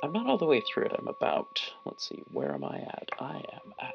I'm 0.04 0.12
not 0.12 0.28
all 0.28 0.38
the 0.38 0.46
way 0.46 0.62
through 0.62 0.86
it. 0.86 0.96
I'm 0.98 1.08
about. 1.08 1.62
Let's 1.86 2.10
see. 2.10 2.24
Where 2.32 2.54
am 2.54 2.64
I 2.64 2.80
at? 2.80 3.10
I 3.20 3.38
am 3.38 3.74
at 3.80 3.94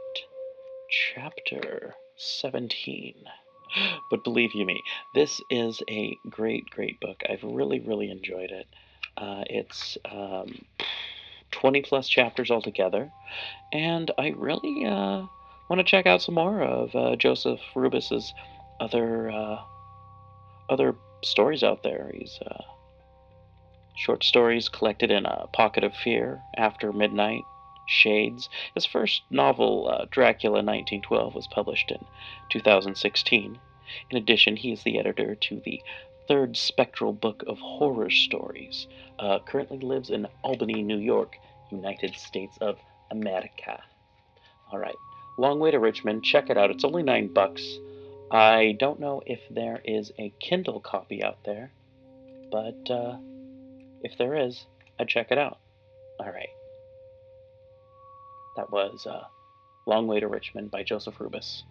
chapter 0.89 1.95
17. 2.17 3.15
But 4.11 4.25
believe 4.25 4.55
you 4.55 4.65
me, 4.65 4.85
this 5.15 5.41
is 5.51 5.83
a 5.89 6.19
great, 6.29 6.71
great 6.71 7.01
book. 7.01 7.23
I've 7.29 7.43
really, 7.43 7.81
really 7.81 8.11
enjoyed 8.11 8.51
it. 8.51 8.67
Uh, 9.17 9.45
it's 9.51 9.99
um, 10.11 10.65
20 11.51 11.83
plus 11.83 12.09
chapters 12.09 12.51
altogether, 12.51 13.11
and 13.73 14.11
I 14.19 14.35
really 14.37 14.85
uh, 14.85 15.27
want 15.69 15.79
to 15.79 15.85
check 15.85 16.07
out 16.07 16.23
some 16.23 16.37
more 16.37 16.63
of 16.63 16.95
uh, 16.95 17.17
Joseph 17.17 17.61
Rubas's 17.75 18.33
other 18.81 19.31
uh, 19.31 19.59
other 20.71 20.95
stories 21.23 21.63
out 21.63 21.83
there. 21.83 22.13
He's 22.15 22.39
uh, 22.47 22.63
short 23.97 24.23
stories 24.23 24.69
collected 24.69 25.11
in 25.11 25.27
a 25.27 25.47
pocket 25.53 25.85
of 25.85 25.95
fear, 25.95 26.41
After 26.57 26.93
Midnight, 26.93 27.43
Shades. 27.89 28.49
His 28.75 28.85
first 28.85 29.23
novel, 29.31 29.89
uh, 29.89 30.07
Dracula 30.11 30.57
1912, 30.57 31.35
was 31.35 31.47
published 31.49 31.91
in 31.91 32.05
2016. 32.51 33.59
In 34.11 34.17
addition, 34.17 34.57
he 34.57 34.73
is 34.73 34.83
the 34.83 34.99
editor 34.99 35.35
to 35.35 35.61
the 35.65 35.83
third 36.29 36.57
spectral 36.57 37.13
book 37.13 37.43
of 37.47 37.59
horror 37.59 38.11
stories. 38.11 38.87
Uh, 39.19 39.39
currently 39.41 39.79
lives 39.79 40.11
in 40.11 40.29
Albany, 40.43 40.83
New 40.83 40.99
York, 40.99 41.37
United 41.71 42.15
States 42.15 42.57
of 42.61 42.79
America. 43.11 43.83
All 44.71 44.79
right. 44.79 44.95
Long 45.39 45.59
way 45.59 45.71
to 45.71 45.79
Richmond. 45.79 46.25
Check 46.25 46.51
it 46.51 46.59
out. 46.59 46.71
It's 46.71 46.85
only 46.85 47.03
nine 47.03 47.33
bucks. 47.33 47.79
I 48.31 48.77
don't 48.79 49.01
know 49.01 49.23
if 49.25 49.41
there 49.51 49.81
is 49.85 50.13
a 50.19 50.33
Kindle 50.39 50.81
copy 50.81 51.23
out 51.25 51.39
there, 51.45 51.73
but 52.53 52.91
uh, 52.91 53.17
if 54.03 54.19
there 54.19 54.35
is, 54.35 54.67
I'd 55.01 55.09
check 55.09 55.29
it 55.31 55.39
out. 55.39 55.59
All 56.21 56.31
right. 56.31 56.51
That 58.59 58.73
was 58.73 59.07
uh, 59.07 59.23
Long 59.87 60.09
Way 60.09 60.19
to 60.19 60.27
Richmond 60.27 60.73
by 60.73 60.83
Joseph 60.83 61.17
Rubas. 61.19 61.63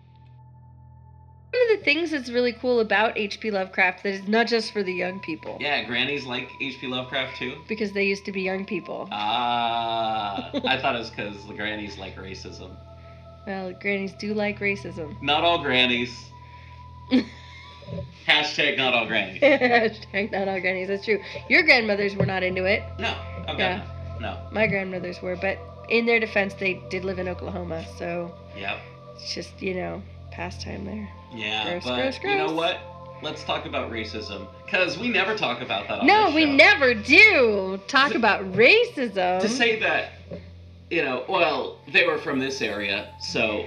One 1.52 1.62
of 1.70 1.80
the 1.80 1.84
things 1.84 2.12
that's 2.12 2.30
really 2.30 2.54
cool 2.54 2.80
about 2.80 3.18
H.P. 3.18 3.52
Lovecraft 3.52 4.04
that 4.04 4.14
is 4.14 4.28
not 4.30 4.48
just 4.48 4.72
for 4.72 4.84
the 4.84 4.94
young 4.94 5.20
people. 5.20 5.58
Yeah, 5.60 5.84
grannies 5.84 6.26
like 6.26 6.50
H.P. 6.62 6.88
Lovecraft 6.88 7.40
too. 7.40 7.58
Because 7.68 7.92
they 7.92 8.06
used 8.06 8.24
to 8.24 8.32
be 8.32 8.42
young 8.42 8.64
people. 8.64 9.10
Ah, 9.12 10.50
I 10.66 10.80
thought 10.80 10.96
it 10.96 11.00
was 11.00 11.10
because 11.10 11.46
the 11.46 11.54
grannies 11.54 11.98
like 11.98 12.16
racism. 12.16 12.72
Well, 13.46 13.74
grannies 13.74 14.14
do 14.14 14.34
like 14.34 14.60
racism. 14.60 15.14
Not 15.22 15.44
all 15.44 15.62
grannies. 15.62 16.18
Hashtag 18.26 18.78
not 18.78 18.94
all 18.94 19.08
grannies. 19.08 19.42
Hashtag 19.42 20.32
not 20.34 20.50
all 20.50 20.60
grannies. 20.60 20.90
That's 20.90 21.06
true. 21.06 21.22
Your 21.50 21.64
grandmothers 21.64 22.18
were 22.18 22.26
not 22.26 22.44
into 22.44 22.66
it. 22.66 22.84
No. 23.00 23.16
Okay. 23.48 23.60
Yeah. 23.60 23.86
No. 24.20 24.38
My 24.52 24.68
grandmothers 24.68 25.22
were, 25.22 25.38
but 25.38 25.58
in 25.90 26.06
their 26.06 26.20
defense, 26.20 26.54
they 26.54 26.82
did 26.90 27.06
live 27.06 27.20
in 27.20 27.28
Oklahoma, 27.28 27.86
so. 27.98 28.34
Yep. 28.58 28.80
It's 29.16 29.34
just 29.34 29.62
you 29.62 29.74
know 29.74 30.02
pastime 30.32 30.86
there. 30.86 31.10
Yeah, 31.34 31.70
gross, 31.70 31.84
but 31.84 31.96
gross, 31.96 32.20
gross. 32.20 32.32
you 32.32 32.38
know 32.38 32.54
what? 32.54 32.80
Let's 33.24 33.44
talk 33.44 33.66
about 33.66 33.92
racism 33.92 34.48
because 34.66 34.98
we 34.98 35.10
never 35.10 35.36
talk 35.36 35.62
about 35.62 35.88
that. 35.88 36.06
no, 36.06 36.32
we 36.36 36.46
never 36.46 36.94
do 36.94 37.80
talk 37.88 38.14
about 38.14 38.44
racism. 38.54 39.42
To 39.42 39.50
say 39.50 39.80
that 39.80 40.12
you 40.90 41.04
know, 41.04 41.26
well, 41.28 41.80
they 41.92 42.06
were 42.06 42.18
from 42.18 42.40
this 42.40 42.62
area, 42.62 43.14
so 43.20 43.66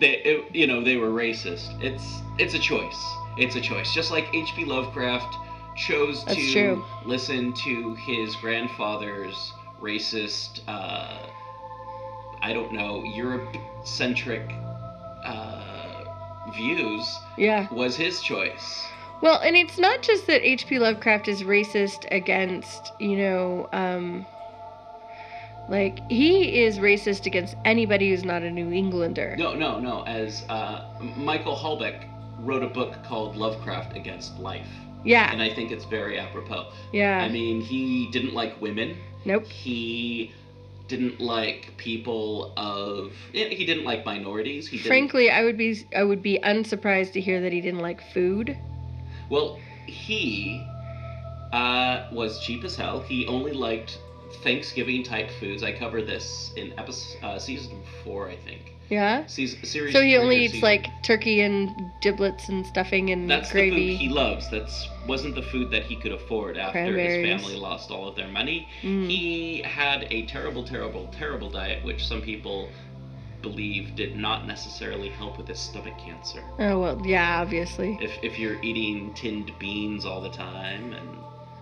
they, 0.00 0.18
it, 0.18 0.54
you 0.54 0.66
know, 0.66 0.82
they 0.82 0.96
were 0.96 1.10
racist. 1.10 1.82
It's 1.82 2.20
it's 2.38 2.54
a 2.54 2.58
choice. 2.58 3.14
It's 3.36 3.56
a 3.56 3.60
choice. 3.60 3.92
Just 3.92 4.10
like 4.10 4.26
H.P. 4.34 4.64
Lovecraft 4.64 5.36
chose 5.76 6.24
That's 6.24 6.36
to 6.36 6.52
true. 6.52 6.84
listen 7.04 7.52
to 7.64 7.94
his 7.94 8.36
grandfather's 8.36 9.52
racist, 9.80 10.60
uh, 10.68 11.21
I 12.42 12.52
don't 12.52 12.72
know, 12.72 13.02
Europe-centric 13.04 14.50
uh, 15.24 16.04
views. 16.54 17.18
Yeah. 17.38 17.72
Was 17.72 17.96
his 17.96 18.20
choice. 18.20 18.84
Well, 19.22 19.40
and 19.40 19.54
it's 19.56 19.78
not 19.78 20.02
just 20.02 20.26
that 20.26 20.42
H.P. 20.46 20.78
Lovecraft 20.80 21.28
is 21.28 21.42
racist 21.44 22.06
against, 22.10 22.92
you 22.98 23.16
know, 23.16 23.68
um, 23.72 24.26
Like 25.68 26.00
he 26.10 26.64
is 26.64 26.78
racist 26.78 27.26
against 27.26 27.54
anybody 27.64 28.10
who's 28.10 28.24
not 28.24 28.42
a 28.42 28.50
New 28.50 28.72
Englander. 28.72 29.36
No, 29.38 29.54
no, 29.54 29.78
no. 29.78 30.02
As 30.02 30.44
uh, 30.48 30.84
Michael 31.16 31.56
Houellebecq 31.56 32.04
wrote 32.40 32.64
a 32.64 32.68
book 32.68 32.96
called 33.04 33.36
Lovecraft 33.36 33.96
Against 33.96 34.36
Life, 34.40 34.66
Yeah. 35.04 35.30
and 35.32 35.40
I 35.40 35.54
think 35.54 35.70
it's 35.70 35.84
very 35.84 36.18
apropos. 36.18 36.72
Yeah. 36.92 37.18
I 37.22 37.28
mean, 37.28 37.60
he 37.60 38.08
didn't 38.10 38.34
like 38.34 38.60
women. 38.60 38.96
nope. 39.24 39.44
He 39.46 40.32
didn't 40.92 41.20
like 41.20 41.72
people 41.78 42.52
of. 42.56 43.12
He 43.32 43.64
didn't 43.64 43.84
like 43.84 44.04
minorities. 44.04 44.68
He 44.68 44.76
didn't. 44.76 44.88
Frankly, 44.88 45.30
I 45.30 45.42
would 45.42 45.56
be 45.56 45.86
I 45.96 46.04
would 46.04 46.22
be 46.22 46.38
unsurprised 46.42 47.14
to 47.14 47.20
hear 47.20 47.40
that 47.40 47.52
he 47.52 47.60
didn't 47.62 47.80
like 47.80 48.02
food. 48.12 48.58
Well, 49.30 49.58
he 49.86 50.62
uh, 51.52 52.08
was 52.12 52.40
cheap 52.40 52.62
as 52.64 52.76
hell. 52.76 53.00
He 53.00 53.26
only 53.26 53.52
liked 53.52 53.98
Thanksgiving 54.42 55.02
type 55.02 55.30
foods. 55.40 55.62
I 55.62 55.72
cover 55.72 56.02
this 56.02 56.52
in 56.56 56.78
episode 56.78 57.24
uh, 57.24 57.38
season 57.38 57.82
four, 58.04 58.28
I 58.28 58.36
think. 58.36 58.71
Yeah. 58.92 59.24
Series. 59.26 59.92
So 59.92 60.02
he 60.02 60.18
only 60.18 60.44
eats 60.44 60.52
season- 60.52 60.66
like 60.66 61.02
turkey 61.02 61.40
and 61.40 61.90
giblets 62.02 62.50
and 62.50 62.66
stuffing 62.66 63.08
and 63.10 63.30
That's 63.30 63.50
gravy. 63.50 63.70
the 63.70 63.92
food 63.92 64.00
he 64.00 64.08
loves. 64.10 64.50
That's 64.50 64.88
wasn't 65.08 65.34
the 65.34 65.42
food 65.42 65.70
that 65.70 65.84
he 65.84 65.96
could 65.96 66.12
afford 66.12 66.58
after 66.58 66.98
his 66.98 67.26
family 67.26 67.56
lost 67.56 67.90
all 67.90 68.06
of 68.06 68.16
their 68.16 68.28
money. 68.28 68.68
Mm. 68.82 69.08
He 69.08 69.62
had 69.62 70.06
a 70.10 70.26
terrible, 70.26 70.62
terrible, 70.62 71.08
terrible 71.18 71.48
diet, 71.48 71.82
which 71.82 72.06
some 72.06 72.20
people 72.20 72.68
believe 73.40 73.96
did 73.96 74.14
not 74.14 74.46
necessarily 74.46 75.08
help 75.08 75.38
with 75.38 75.48
his 75.48 75.58
stomach 75.58 75.98
cancer. 75.98 76.44
Oh 76.58 76.78
well, 76.78 77.02
yeah, 77.04 77.40
obviously. 77.40 77.98
If 78.00 78.12
if 78.22 78.38
you're 78.38 78.62
eating 78.62 79.14
tinned 79.14 79.52
beans 79.58 80.04
all 80.04 80.20
the 80.20 80.30
time 80.30 80.92
and 80.92 81.18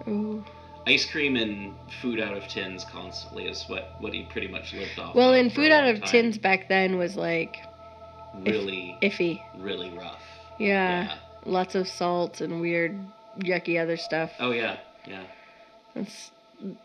Ooh. 0.08 0.44
Ice 0.86 1.10
cream 1.10 1.36
and 1.36 1.74
food 2.00 2.20
out 2.20 2.36
of 2.36 2.46
tins 2.48 2.84
constantly 2.84 3.46
is 3.46 3.64
what 3.68 3.94
what 4.00 4.12
he 4.12 4.24
pretty 4.24 4.48
much 4.48 4.72
lived 4.74 4.98
off. 4.98 5.14
Well, 5.14 5.32
of 5.32 5.38
and 5.38 5.52
food 5.52 5.70
out 5.70 5.88
of 5.88 6.00
time. 6.00 6.08
tins 6.08 6.38
back 6.38 6.68
then 6.68 6.96
was 6.96 7.16
like 7.16 7.56
really 8.34 8.96
iffy. 9.02 9.42
really 9.58 9.90
rough. 9.90 10.22
Yeah. 10.58 11.16
Lots 11.46 11.74
of 11.74 11.88
salt 11.88 12.40
and 12.40 12.60
weird, 12.60 12.98
yucky 13.38 13.80
other 13.80 13.96
stuff. 13.96 14.30
Oh 14.38 14.52
yeah. 14.52 14.78
Yeah. 15.06 15.22
It's 15.94 16.30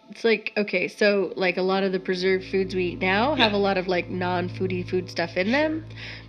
it's 0.10 0.24
like 0.24 0.54
okay, 0.56 0.88
so 0.88 1.34
like 1.36 1.58
a 1.58 1.62
lot 1.62 1.84
of 1.84 1.92
the 1.92 2.00
preserved 2.00 2.46
foods 2.46 2.74
we 2.74 2.86
eat 2.86 3.02
now 3.02 3.36
have 3.36 3.52
a 3.52 3.58
lot 3.58 3.78
of 3.78 3.88
like 3.88 4.10
non-foodie 4.10 4.90
food 4.90 5.10
stuff 5.10 5.36
in 5.36 5.52
them, 5.52 5.86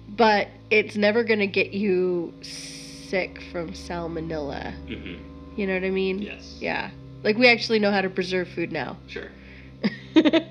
but 0.09 0.48
it's 0.70 0.96
never 0.96 1.22
gonna 1.22 1.46
get 1.46 1.72
you 1.72 2.35
sick 2.42 3.40
from 3.52 3.70
salmonella. 3.70 4.74
hmm 4.88 5.22
You 5.55 5.66
know 5.68 5.74
what 5.74 5.85
I 5.85 5.90
mean? 5.90 6.22
Yes. 6.22 6.59
Yeah. 6.61 6.90
Like 7.26 7.36
we 7.38 7.48
actually 7.48 7.80
know 7.80 7.90
how 7.90 8.02
to 8.02 8.08
preserve 8.08 8.46
food 8.46 8.70
now. 8.70 8.96
Sure. 9.08 9.26
yeah. 10.14 10.44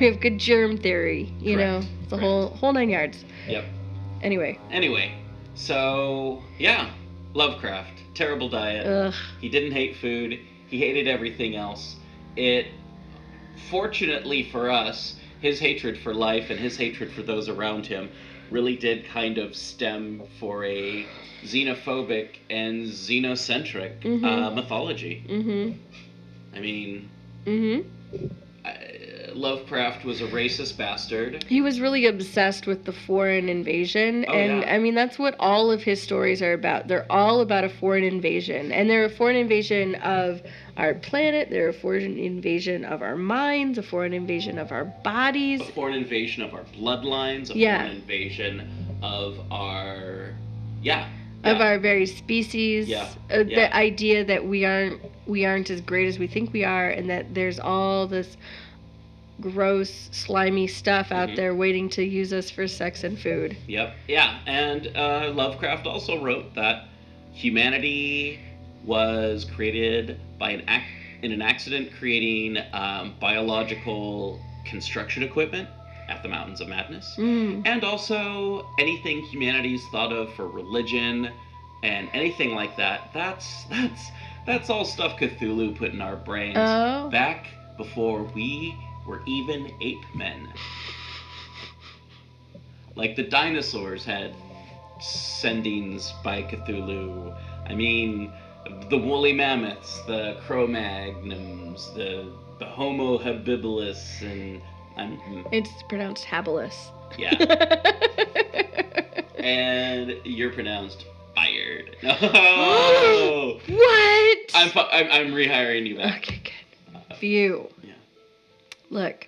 We 0.00 0.06
have 0.06 0.20
good 0.20 0.38
germ 0.38 0.76
theory, 0.76 1.32
you 1.38 1.56
know, 1.56 1.82
Correct. 1.82 2.02
the 2.02 2.08
Correct. 2.16 2.22
whole 2.22 2.48
whole 2.48 2.72
nine 2.72 2.90
yards. 2.90 3.24
Yep. 3.46 3.64
Anyway, 4.22 4.58
Anyway, 4.72 5.14
so 5.54 6.42
yeah, 6.58 6.90
Lovecraft, 7.32 7.92
terrible 8.14 8.48
diet. 8.48 8.84
ugh, 8.84 9.14
He 9.40 9.48
didn't 9.48 9.70
hate 9.70 9.98
food. 9.98 10.40
He 10.66 10.78
hated 10.78 11.06
everything 11.06 11.54
else. 11.54 11.94
It, 12.34 12.66
fortunately 13.70 14.50
for 14.50 14.68
us, 14.68 15.14
his 15.40 15.60
hatred 15.60 15.96
for 15.98 16.12
life 16.12 16.50
and 16.50 16.58
his 16.58 16.76
hatred 16.76 17.12
for 17.12 17.22
those 17.22 17.48
around 17.48 17.86
him 17.86 18.10
really 18.52 18.76
did 18.76 19.04
kind 19.06 19.38
of 19.38 19.56
stem 19.56 20.22
for 20.38 20.64
a 20.64 21.04
xenophobic 21.44 22.28
and 22.50 22.86
xenocentric 22.86 23.92
uh, 24.04 24.50
Mhm. 24.50 24.54
mythology. 24.54 25.24
mhm, 25.28 25.74
I 26.54 26.60
mean, 26.60 27.08
mhm. 27.46 27.84
Lovecraft 29.36 30.04
was 30.04 30.20
a 30.20 30.26
racist 30.26 30.76
bastard. 30.76 31.44
He 31.48 31.60
was 31.60 31.80
really 31.80 32.06
obsessed 32.06 32.66
with 32.66 32.84
the 32.84 32.92
foreign 32.92 33.48
invasion, 33.48 34.24
Oh, 34.28 34.32
and 34.32 34.62
yeah. 34.62 34.74
I 34.74 34.78
mean 34.78 34.94
that's 34.94 35.18
what 35.18 35.34
all 35.38 35.70
of 35.70 35.82
his 35.82 36.02
stories 36.02 36.42
are 36.42 36.52
about. 36.52 36.88
They're 36.88 37.10
all 37.10 37.40
about 37.40 37.64
a 37.64 37.68
foreign 37.68 38.04
invasion, 38.04 38.72
and 38.72 38.88
they're 38.88 39.04
a 39.04 39.10
foreign 39.10 39.36
invasion 39.36 39.94
of 39.96 40.42
our 40.76 40.94
planet. 40.94 41.50
They're 41.50 41.68
a 41.68 41.72
foreign 41.74 42.18
invasion 42.18 42.84
of 42.84 43.02
our 43.02 43.16
minds, 43.16 43.78
a 43.78 43.82
foreign 43.82 44.12
invasion 44.12 44.58
of 44.58 44.72
our 44.72 44.84
bodies. 44.84 45.60
A 45.60 45.64
foreign 45.72 45.94
invasion 45.94 46.42
of 46.42 46.54
our 46.54 46.64
bloodlines, 46.78 47.54
a 47.54 47.58
Yeah. 47.58 47.78
foreign 47.82 47.96
invasion 47.96 48.68
of 49.02 49.38
our. 49.50 50.30
Yeah. 50.82 51.08
of 51.44 51.60
our 51.60 51.76
very 51.78 52.06
species 52.06 52.88
Yeah, 52.88 53.08
uh, 53.32 53.38
yeah. 53.38 53.42
the 53.68 53.76
idea 53.76 54.24
that 54.24 54.46
we 54.46 54.64
aren't 54.64 55.00
we 55.26 55.44
aren't 55.44 55.70
as 55.70 55.80
great 55.80 56.06
as 56.06 56.16
we 56.18 56.26
think 56.28 56.52
we 56.52 56.62
are 56.64 56.88
and 56.88 57.08
that 57.10 57.34
there's 57.34 57.58
all 57.58 58.06
this 58.06 58.36
gross 59.42 60.08
slimy 60.12 60.66
stuff 60.66 61.12
out 61.12 61.28
Mhm. 61.30 61.36
there 61.36 61.54
waiting 61.54 61.88
to 61.90 62.02
use 62.04 62.32
us 62.32 62.50
for 62.50 62.66
sex 62.68 63.04
and 63.04 63.18
food 63.18 63.56
Yep. 63.66 63.94
Yeah, 64.08 64.38
and 64.46 64.86
uh, 64.96 65.32
Lovecraft 65.34 65.86
also 65.86 66.22
wrote 66.22 66.54
that 66.54 66.84
humanity 67.32 68.38
was 68.84 69.44
created 69.44 70.18
by 70.38 70.50
an 70.52 70.62
ac- 70.68 70.84
in 71.22 71.32
an 71.32 71.42
accident, 71.42 71.90
creating 71.98 72.58
um, 72.72 73.14
biological 73.20 74.40
construction 74.64 75.22
equipment 75.22 75.68
at 76.08 76.22
the 76.22 76.28
Mountains 76.28 76.60
of 76.60 76.68
Madness, 76.68 77.14
mm. 77.16 77.62
and 77.64 77.84
also 77.84 78.66
anything 78.78 79.22
humanity's 79.22 79.86
thought 79.88 80.12
of 80.12 80.32
for 80.34 80.48
religion 80.48 81.30
and 81.84 82.08
anything 82.12 82.54
like 82.54 82.76
that. 82.76 83.10
That's 83.14 83.64
that's 83.70 84.10
that's 84.46 84.70
all 84.70 84.84
stuff 84.84 85.16
Cthulhu 85.18 85.76
put 85.76 85.92
in 85.92 86.00
our 86.00 86.16
brains 86.16 86.56
oh 86.58 87.08
back 87.10 87.46
before 87.76 88.24
we 88.34 88.76
were 89.06 89.22
even 89.26 89.72
ape 89.80 90.04
men. 90.14 90.52
Like 92.94 93.16
the 93.16 93.22
dinosaurs 93.22 94.04
had 94.04 94.34
sendings 95.00 96.12
by 96.22 96.42
Cthulhu. 96.42 97.34
I 97.66 97.74
mean, 97.74 98.32
the 98.90 98.98
woolly 98.98 99.32
mammoths, 99.32 100.00
the 100.06 100.36
Cro-Magnums, 100.46 101.92
the 101.94 102.30
the 102.58 102.66
Homo 102.66 103.18
habilis, 103.18 104.22
and 104.22 104.60
I'm 104.96 105.18
it's 105.50 105.82
pronounced 105.88 106.24
habilis 106.24 106.90
yeah, 107.18 107.34
and 109.36 110.16
you're 110.24 110.52
pronounced 110.52 111.04
fired. 111.34 111.96
No, 112.02 112.16
oh! 112.22 113.60
what 113.68 114.38
I'm, 114.54 114.70
I'm 114.76 115.10
I'm 115.10 115.32
rehiring 115.32 115.86
you 115.86 115.96
back. 115.96 116.22
okay 116.22 116.40
good 116.44 116.52
Phew. 117.18 117.68
Yeah. 117.82 117.91
Look 118.92 119.26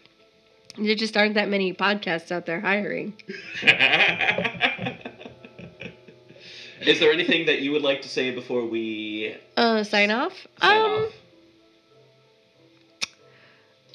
there 0.76 0.94
just 0.94 1.16
aren't 1.16 1.34
that 1.34 1.48
many 1.48 1.72
podcasts 1.72 2.30
out 2.32 2.46
there 2.46 2.60
hiring 2.60 3.12
Is 6.86 7.00
there 7.00 7.10
anything 7.10 7.46
that 7.46 7.62
you 7.62 7.72
would 7.72 7.80
like 7.80 8.02
to 8.02 8.08
say 8.08 8.30
before 8.30 8.66
we 8.66 9.34
uh 9.56 9.82
sign 9.84 10.10
off 10.10 10.46
sign 10.60 10.76
um 10.76 10.90
off? 11.04 11.12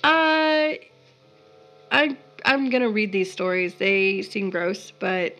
Uh, 0.04 0.76
I 1.92 2.18
I'm 2.46 2.70
gonna 2.70 2.90
read 2.90 3.12
these 3.12 3.32
stories. 3.32 3.76
They 3.76 4.22
seem 4.22 4.50
gross, 4.50 4.92
but 4.98 5.36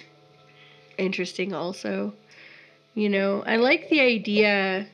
interesting 0.98 1.54
also. 1.54 2.14
You 2.94 3.10
know, 3.10 3.44
I 3.46 3.56
like 3.56 3.90
the 3.90 4.02
idea. 4.02 4.88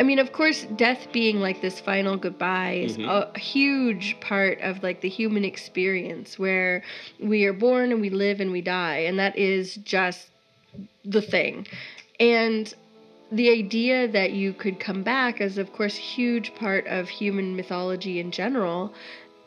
I 0.00 0.04
mean, 0.04 0.18
of 0.18 0.32
course, 0.32 0.64
death 0.76 1.08
being 1.12 1.40
like 1.40 1.60
this 1.60 1.80
final 1.80 2.16
goodbye 2.16 2.74
is 2.84 2.98
Mhm. 2.98 3.08
a 3.34 3.38
huge 3.38 4.18
part 4.20 4.60
of 4.60 4.82
like 4.82 5.00
the 5.00 5.08
human 5.08 5.44
experience 5.44 6.38
where 6.38 6.82
we 7.18 7.44
are 7.46 7.52
born 7.52 7.90
and 7.90 8.00
we 8.00 8.10
live 8.10 8.40
and 8.40 8.52
we 8.52 8.60
die, 8.60 8.98
and 8.98 9.18
that 9.18 9.36
is 9.36 9.74
just 9.76 10.30
the 11.04 11.22
thing. 11.22 11.66
And 12.20 12.72
the 13.30 13.50
idea 13.50 14.08
that 14.08 14.32
you 14.32 14.52
could 14.52 14.78
come 14.80 15.02
back 15.02 15.40
is 15.40 15.58
of 15.58 15.72
course 15.72 15.98
a 15.98 16.00
huge 16.00 16.54
part 16.54 16.86
of 16.86 17.08
human 17.08 17.54
mythology 17.56 18.18
in 18.18 18.30
general 18.30 18.92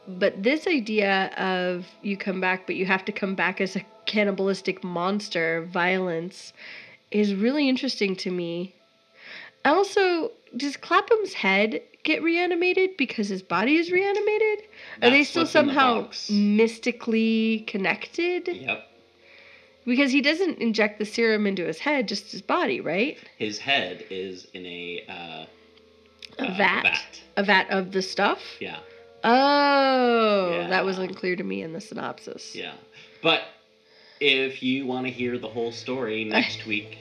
but 0.07 0.43
this 0.43 0.67
idea 0.67 1.31
of 1.37 1.87
you 2.01 2.15
come 2.17 2.39
back 2.39 2.65
but 2.67 2.75
you 2.75 2.85
have 2.85 3.03
to 3.05 3.11
come 3.11 3.33
back 3.33 3.59
as 3.59 3.75
a 3.75 3.81
cannibalistic 4.05 4.83
monster 4.83 5.63
violence 5.71 6.53
is 7.09 7.33
really 7.33 7.67
interesting 7.67 8.15
to 8.15 8.29
me 8.29 8.73
also 9.65 10.31
does 10.57 10.75
clapham's 10.77 11.33
head 11.33 11.81
get 12.03 12.21
reanimated 12.23 12.97
because 12.97 13.29
his 13.29 13.41
body 13.43 13.75
is 13.77 13.91
reanimated 13.91 14.63
are 15.01 15.09
they 15.09 15.23
still 15.23 15.41
in 15.41 15.45
the 15.45 15.51
somehow 15.51 16.07
mystically 16.29 17.59
connected 17.67 18.47
Yep. 18.47 18.87
because 19.85 20.11
he 20.11 20.21
doesn't 20.21 20.57
inject 20.59 20.99
the 20.99 21.05
serum 21.05 21.45
into 21.47 21.65
his 21.65 21.79
head 21.79 22.07
just 22.07 22.31
his 22.31 22.41
body 22.41 22.81
right 22.81 23.17
His 23.37 23.59
head 23.59 24.05
is 24.09 24.47
in 24.53 24.65
a 24.65 25.05
uh, 25.09 25.45
a 26.39 26.51
uh, 26.51 26.57
vat 26.57 26.83
vat. 26.83 27.21
a 27.37 27.43
vat 27.43 27.67
of 27.69 27.91
the 27.91 28.01
stuff 28.01 28.39
Yeah. 28.59 28.79
Oh, 29.23 30.57
Yeah. 30.61 30.67
that 30.69 30.83
wasn't 30.85 31.15
clear 31.15 31.35
to 31.35 31.43
me 31.43 31.61
in 31.61 31.73
the 31.73 31.81
synopsis. 31.81 32.55
Yeah. 32.55 32.73
But 33.21 33.43
if 34.19 34.63
you 34.63 34.85
want 34.87 35.05
to 35.05 35.11
hear 35.11 35.37
the 35.37 35.47
whole 35.49 35.71
story 35.71 36.23
next 36.37 36.65
week, 36.65 36.97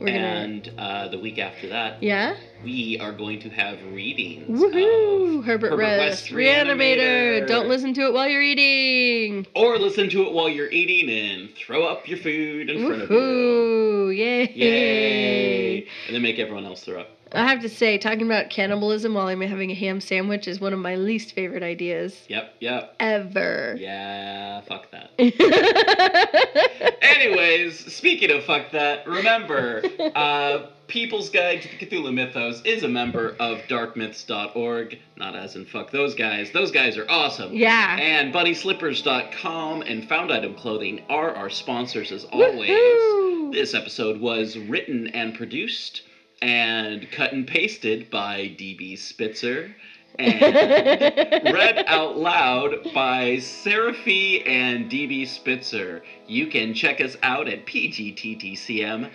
We're 0.00 0.06
gonna. 0.06 0.18
And 0.18 0.72
uh, 0.78 1.08
the 1.08 1.18
week 1.18 1.38
after 1.38 1.68
that, 1.68 2.02
Yeah. 2.02 2.34
we 2.64 2.98
are 3.00 3.12
going 3.12 3.38
to 3.40 3.50
have 3.50 3.78
readings. 3.92 4.48
Woohoo! 4.58 5.44
Herbert, 5.44 5.70
Herbert 5.70 5.76
West, 5.82 6.22
West 6.22 6.32
Reanimator. 6.32 7.42
Reanimator. 7.42 7.46
Don't 7.46 7.68
listen 7.68 7.92
to 7.94 8.02
it 8.06 8.12
while 8.14 8.26
you're 8.28 8.40
eating. 8.42 9.46
Or 9.54 9.78
listen 9.78 10.08
to 10.10 10.22
it 10.26 10.32
while 10.32 10.48
you're 10.48 10.70
eating 10.70 11.10
and 11.10 11.54
throw 11.54 11.84
up 11.84 12.08
your 12.08 12.18
food 12.18 12.70
in 12.70 12.86
front 12.86 13.02
of 13.02 13.10
you. 13.10 13.16
Woohoo! 13.16 14.16
Yay! 14.16 14.52
Yay! 14.54 15.78
And 16.06 16.14
then 16.14 16.22
make 16.22 16.38
everyone 16.38 16.64
else 16.64 16.82
throw 16.82 17.00
up. 17.00 17.08
I 17.32 17.46
have 17.48 17.60
to 17.62 17.68
say, 17.68 17.96
talking 17.98 18.22
about 18.22 18.50
cannibalism 18.50 19.14
while 19.14 19.28
I'm 19.28 19.40
having 19.40 19.70
a 19.70 19.74
ham 19.74 20.00
sandwich 20.00 20.48
is 20.48 20.60
one 20.60 20.72
of 20.72 20.78
my 20.80 20.96
least 20.96 21.32
favorite 21.32 21.62
ideas 21.62 22.18
Yep, 22.28 22.54
yep. 22.60 22.94
ever. 22.98 23.76
Yeah, 23.78 24.60
fuck 24.62 24.90
that. 24.90 25.10
Anyways, 27.02 27.92
speaking 27.92 28.30
of 28.30 28.44
fuck 28.44 28.70
that, 28.72 29.06
remember, 29.06 29.82
uh, 30.14 30.66
People's 30.88 31.30
Guide 31.30 31.62
to 31.62 31.68
the 31.68 31.86
Cthulhu 31.86 32.12
Mythos 32.12 32.62
is 32.64 32.82
a 32.82 32.88
member 32.88 33.36
of 33.38 33.58
darkmyths.org. 33.68 34.98
Not 35.16 35.36
as 35.36 35.54
in 35.56 35.66
fuck 35.66 35.90
those 35.92 36.14
guys. 36.14 36.50
Those 36.50 36.70
guys 36.72 36.96
are 36.96 37.08
awesome. 37.08 37.52
yeah. 37.54 37.96
And 38.00 38.34
bunnyslippers.com 38.34 39.82
and 39.82 40.08
Found 40.08 40.32
Item 40.32 40.54
Clothing 40.54 41.02
are 41.08 41.32
our 41.34 41.48
sponsors 41.50 42.10
as 42.10 42.24
always. 42.24 42.70
Woohoo! 42.70 43.52
This 43.52 43.74
episode 43.74 44.20
was 44.20 44.58
written 44.58 45.08
and 45.08 45.34
produced 45.34 46.02
and 46.42 47.10
cut 47.10 47.32
and 47.32 47.46
pasted 47.46 48.10
by 48.10 48.54
DB 48.58 48.98
Spitzer 48.98 49.74
and 50.18 50.42
read 51.54 51.84
out 51.86 52.18
loud 52.18 52.92
by 52.94 53.38
Sara 53.38 53.94
Fee 53.94 54.42
and 54.46 54.90
DB 54.90 55.28
Spitzer. 55.28 56.02
You 56.26 56.48
can 56.48 56.74
check 56.74 57.00
us 57.00 57.16
out 57.22 57.46
at 57.48 57.64
pgttcm.com 57.66 59.10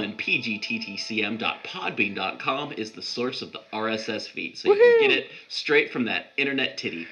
and 0.00 0.18
pgttcm.podbean.com 0.18 2.72
is 2.72 2.90
the 2.92 3.02
source 3.02 3.42
of 3.42 3.52
the 3.52 3.60
RSS 3.72 4.28
feed. 4.28 4.58
So 4.58 4.68
you 4.68 4.76
can 4.76 5.00
get 5.08 5.18
it 5.18 5.30
straight 5.48 5.92
from 5.92 6.04
that 6.06 6.32
internet 6.36 6.78
titty. 6.78 7.06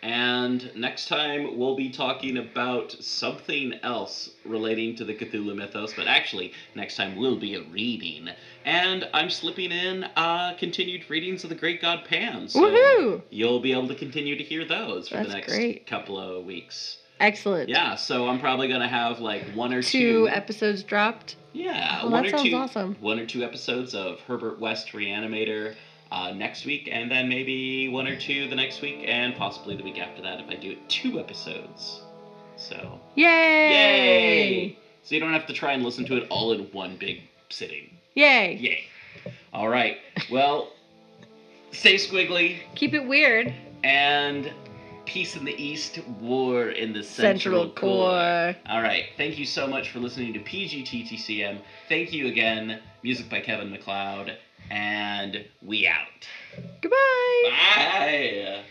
And 0.04 0.72
next 0.76 1.08
time 1.08 1.58
we'll 1.58 1.76
be 1.76 1.90
talking 1.90 2.38
about 2.38 2.92
something 2.92 3.74
else 3.82 4.30
relating 4.46 4.96
to 4.98 5.04
the 5.04 5.13
Cthulhu 5.13 5.56
mythos, 5.56 5.94
but 5.96 6.08
actually, 6.08 6.54
next 6.76 6.96
time 6.96 7.16
we'll 7.16 7.40
be 7.40 7.56
a 7.56 7.63
reading. 7.63 8.30
And 8.63 9.10
I'm 9.13 9.30
slipping 9.30 9.72
in 9.72 10.04
uh, 10.16 10.56
continued 10.60 11.10
readings 11.10 11.44
of 11.44 11.50
the 11.50 11.56
Great 11.56 11.82
God 11.82 12.06
Pan. 12.06 12.48
So 12.48 12.62
Woohoo! 12.62 13.22
you'll 13.32 13.60
be 13.60 13.72
able 13.72 13.88
to 13.88 13.96
continue 13.96 14.38
to 14.38 14.44
hear 14.44 14.66
those 14.66 15.10
for 15.10 15.16
That's 15.16 15.30
the 15.30 15.34
next 15.34 15.54
great. 15.54 15.88
couple 15.88 16.20
of 16.20 16.46
weeks. 16.46 17.00
Excellent. 17.19 17.69
Yeah, 17.69 17.95
so 17.95 18.27
I'm 18.27 18.39
probably 18.39 18.67
gonna 18.67 18.88
have 18.88 19.19
like 19.19 19.43
one 19.56 19.73
or 19.73 19.82
Two 19.82 20.25
two. 20.25 20.30
episodes 20.30 20.84
dropped. 20.84 21.36
yeah, 21.53 22.01
Oh, 22.03 22.10
one 22.10 22.23
that 22.23 22.34
or 22.34 22.38
sounds 22.38 22.49
two. 22.49 22.56
awesome. 22.56 22.95
One 22.99 23.19
or 23.19 23.25
two 23.25 23.43
episodes 23.43 23.95
of 23.95 24.19
Herbert 24.21 24.60
West 24.60 24.89
Reanimator 24.93 25.75
uh, 26.12 26.32
next 26.32 26.65
week, 26.65 26.88
and 26.91 27.10
then 27.12 27.27
maybe 27.27 27.88
one 27.89 28.08
or 28.08 28.15
two 28.15 28.47
the 28.47 28.56
next 28.56 28.82
week, 28.82 29.03
and 29.08 29.36
possibly 29.36 29.75
the 29.75 29.84
week 29.84 29.99
after 29.99 30.21
that 30.21 30.39
if 30.39 30.47
I 30.49 30.56
do 30.56 30.71
it 30.71 30.89
two 30.89 31.19
episodes. 31.19 32.01
So, 32.56 32.99
Yay! 33.15 33.23
yay! 33.71 34.80
So 35.03 35.15
you 35.15 35.21
don't 35.21 35.34
have 35.34 35.45
to 35.47 35.53
try 35.53 35.73
and 35.73 35.84
listen 35.84 36.06
to 36.06 36.17
it 36.17 36.27
all 36.30 36.53
in 36.53 36.62
one 36.71 36.97
big 36.97 37.21
sitting. 37.49 37.89
Yay! 38.15 38.56
Yay! 38.56 38.84
All 39.53 39.67
right. 39.69 39.97
Well, 40.32 40.71
stay 41.71 41.95
squiggly 41.95 42.58
Keep 42.75 42.93
it 42.93 43.06
weird. 43.08 43.53
and 43.84 44.51
peace 45.08 45.36
in 45.36 45.46
the 45.46 45.56
east, 45.62 46.00
war 46.20 46.70
in 46.70 46.93
the 46.93 47.02
central, 47.02 47.63
Central 47.63 47.70
core. 47.72 48.56
All 48.67 48.82
right. 48.82 49.06
Thank 49.17 49.39
you 49.39 49.46
so 49.46 49.67
much 49.67 49.89
for 49.89 50.00
listening 50.00 50.34
to 50.34 50.39
PGTTCM. 50.39 51.60
Thank 51.89 52.13
you 52.13 52.28
again. 52.28 52.80
Music 53.02 53.30
by 53.30 53.39
Kevin 53.41 53.72
McLeod. 53.72 54.36
And 54.70 55.46
we 55.62 55.88
out. 55.88 56.28
Goodbye. 56.82 57.43
Bye. 57.43 58.63